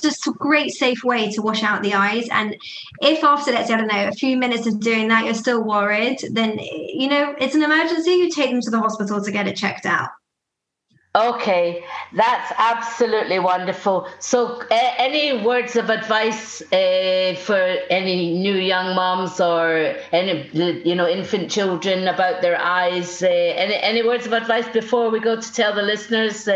just 0.00 0.26
a 0.26 0.32
great 0.32 0.70
safe 0.70 1.04
way 1.04 1.30
to 1.30 1.42
wash 1.42 1.62
out 1.62 1.82
the 1.82 1.92
eyes 1.92 2.28
and 2.30 2.56
if 3.02 3.22
after 3.22 3.52
let's 3.52 3.68
say 3.68 3.74
i 3.74 3.76
don't 3.76 3.88
know 3.88 4.08
a 4.08 4.12
few 4.12 4.36
minutes 4.36 4.66
of 4.66 4.80
doing 4.80 5.08
that 5.08 5.24
you're 5.24 5.34
still 5.34 5.62
worried 5.62 6.18
then 6.30 6.58
you 6.58 7.08
know 7.08 7.34
it's 7.38 7.54
an 7.54 7.62
emergency 7.62 8.10
you 8.12 8.30
take 8.30 8.50
them 8.50 8.60
to 8.60 8.70
the 8.70 8.78
hospital 8.78 9.22
to 9.22 9.30
get 9.30 9.46
it 9.46 9.56
checked 9.56 9.84
out 9.84 10.08
Okay, 11.14 11.84
that's 12.14 12.54
absolutely 12.56 13.38
wonderful. 13.38 14.08
So, 14.18 14.62
uh, 14.62 14.94
any 14.96 15.44
words 15.44 15.76
of 15.76 15.90
advice 15.90 16.62
uh, 16.72 17.34
for 17.38 17.58
any 17.90 18.38
new 18.38 18.54
young 18.54 18.96
moms 18.96 19.38
or 19.38 19.94
any 20.10 20.48
you 20.86 20.94
know 20.94 21.06
infant 21.06 21.50
children 21.50 22.08
about 22.08 22.40
their 22.40 22.58
eyes? 22.58 23.22
Uh, 23.22 23.26
any 23.26 23.74
any 23.74 24.02
words 24.02 24.24
of 24.24 24.32
advice 24.32 24.66
before 24.72 25.10
we 25.10 25.20
go 25.20 25.38
to 25.38 25.52
tell 25.52 25.74
the 25.74 25.82
listeners 25.82 26.48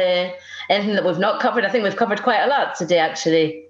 anything 0.71 0.95
that 0.95 1.05
we've 1.05 1.19
not 1.19 1.41
covered? 1.41 1.65
I 1.65 1.71
think 1.71 1.85
we've 1.85 1.97
covered 1.97 2.23
quite 2.23 2.43
a 2.43 2.49
lot 2.49 2.75
today, 2.75 2.99
actually. 2.99 3.67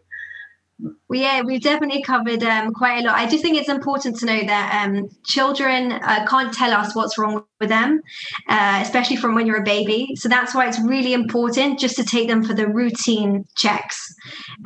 Well, 0.78 1.20
yeah, 1.20 1.40
we've 1.40 1.62
definitely 1.62 2.02
covered 2.02 2.42
um, 2.42 2.74
quite 2.74 2.98
a 2.98 3.06
lot. 3.06 3.16
I 3.16 3.26
just 3.26 3.42
think 3.42 3.56
it's 3.56 3.68
important 3.68 4.18
to 4.18 4.26
know 4.26 4.44
that 4.44 4.84
um, 4.84 5.08
children 5.24 5.92
uh, 5.92 6.26
can't 6.28 6.52
tell 6.52 6.72
us 6.72 6.94
what's 6.94 7.16
wrong 7.16 7.44
with 7.60 7.70
them, 7.70 8.02
uh, 8.48 8.80
especially 8.82 9.16
from 9.16 9.34
when 9.34 9.46
you're 9.46 9.62
a 9.62 9.64
baby. 9.64 10.14
So 10.16 10.28
that's 10.28 10.54
why 10.54 10.68
it's 10.68 10.80
really 10.80 11.14
important 11.14 11.78
just 11.78 11.96
to 11.96 12.04
take 12.04 12.28
them 12.28 12.44
for 12.44 12.52
the 12.52 12.66
routine 12.66 13.46
checks. 13.56 14.14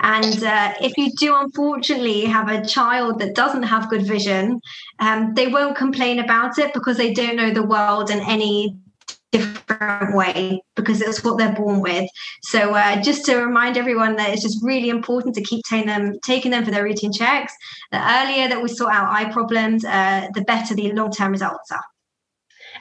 And 0.00 0.42
uh, 0.42 0.72
if 0.80 0.96
you 0.96 1.12
do, 1.12 1.36
unfortunately, 1.36 2.24
have 2.24 2.48
a 2.48 2.64
child 2.64 3.20
that 3.20 3.36
doesn't 3.36 3.62
have 3.62 3.88
good 3.88 4.06
vision, 4.06 4.60
um, 4.98 5.34
they 5.34 5.46
won't 5.46 5.76
complain 5.76 6.18
about 6.18 6.58
it 6.58 6.74
because 6.74 6.96
they 6.96 7.12
don't 7.12 7.36
know 7.36 7.52
the 7.52 7.62
world 7.62 8.10
and 8.10 8.20
any 8.22 8.74
different 9.32 10.14
way 10.14 10.62
because 10.76 11.00
it's 11.00 11.22
what 11.22 11.38
they're 11.38 11.54
born 11.54 11.80
with. 11.80 12.08
So 12.42 12.74
uh, 12.74 13.00
just 13.02 13.24
to 13.26 13.36
remind 13.36 13.76
everyone 13.76 14.16
that 14.16 14.30
it's 14.30 14.42
just 14.42 14.62
really 14.62 14.88
important 14.88 15.34
to 15.36 15.42
keep 15.42 15.64
taking 15.68 15.86
them 15.86 16.18
taking 16.24 16.50
them 16.50 16.64
for 16.64 16.70
their 16.70 16.84
routine 16.84 17.12
checks. 17.12 17.52
The 17.92 17.98
earlier 17.98 18.48
that 18.48 18.62
we 18.62 18.68
sort 18.68 18.92
out 18.92 19.12
eye 19.12 19.30
problems, 19.32 19.84
uh, 19.84 20.28
the 20.34 20.42
better 20.42 20.74
the 20.74 20.92
long 20.92 21.12
term 21.12 21.32
results 21.32 21.70
are. 21.70 21.84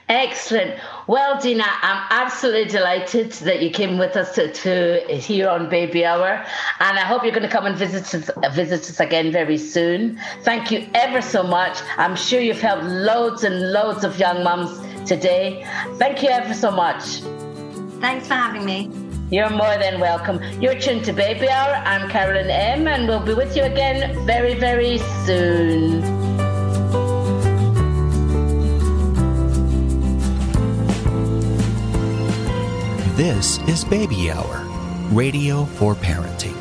Excellent. 0.07 0.79
Well, 1.05 1.39
Dina, 1.39 1.65
I'm 1.67 2.07
absolutely 2.09 2.65
delighted 2.65 3.31
that 3.31 3.61
you 3.61 3.69
came 3.69 3.99
with 3.99 4.15
us 4.17 4.33
to, 4.35 4.51
to 4.51 5.01
here 5.07 5.47
on 5.47 5.69
Baby 5.69 6.03
Hour, 6.03 6.43
and 6.79 6.97
I 6.97 7.01
hope 7.01 7.23
you're 7.23 7.31
going 7.31 7.43
to 7.43 7.49
come 7.49 7.67
and 7.67 7.75
visit 7.77 8.15
us, 8.15 8.55
visit 8.55 8.79
us 8.79 8.99
again 8.99 9.31
very 9.31 9.57
soon. 9.59 10.19
Thank 10.41 10.71
you 10.71 10.89
ever 10.95 11.21
so 11.21 11.43
much. 11.43 11.77
I'm 11.97 12.15
sure 12.15 12.39
you've 12.39 12.59
helped 12.59 12.85
loads 12.85 13.43
and 13.43 13.71
loads 13.71 14.03
of 14.03 14.17
young 14.17 14.43
mums 14.43 14.79
today. 15.09 15.65
Thank 15.97 16.21
you 16.21 16.29
ever 16.29 16.53
so 16.53 16.69
much. 16.69 17.21
Thanks 17.99 18.27
for 18.27 18.35
having 18.35 18.63
me. 18.63 18.91
You're 19.31 19.49
more 19.49 19.75
than 19.77 19.99
welcome. 19.99 20.39
You're 20.61 20.79
tuned 20.79 21.03
to 21.05 21.13
Baby 21.13 21.49
Hour. 21.49 21.73
I'm 21.73 22.09
Carolyn 22.09 22.49
M, 22.49 22.87
and 22.87 23.07
we'll 23.07 23.25
be 23.25 23.33
with 23.33 23.55
you 23.57 23.63
again 23.63 24.25
very, 24.27 24.53
very 24.53 24.99
soon. 25.25 26.01
This 33.15 33.59
is 33.67 33.83
Baby 33.83 34.31
Hour, 34.31 34.63
radio 35.11 35.65
for 35.65 35.95
parenting. 35.95 36.58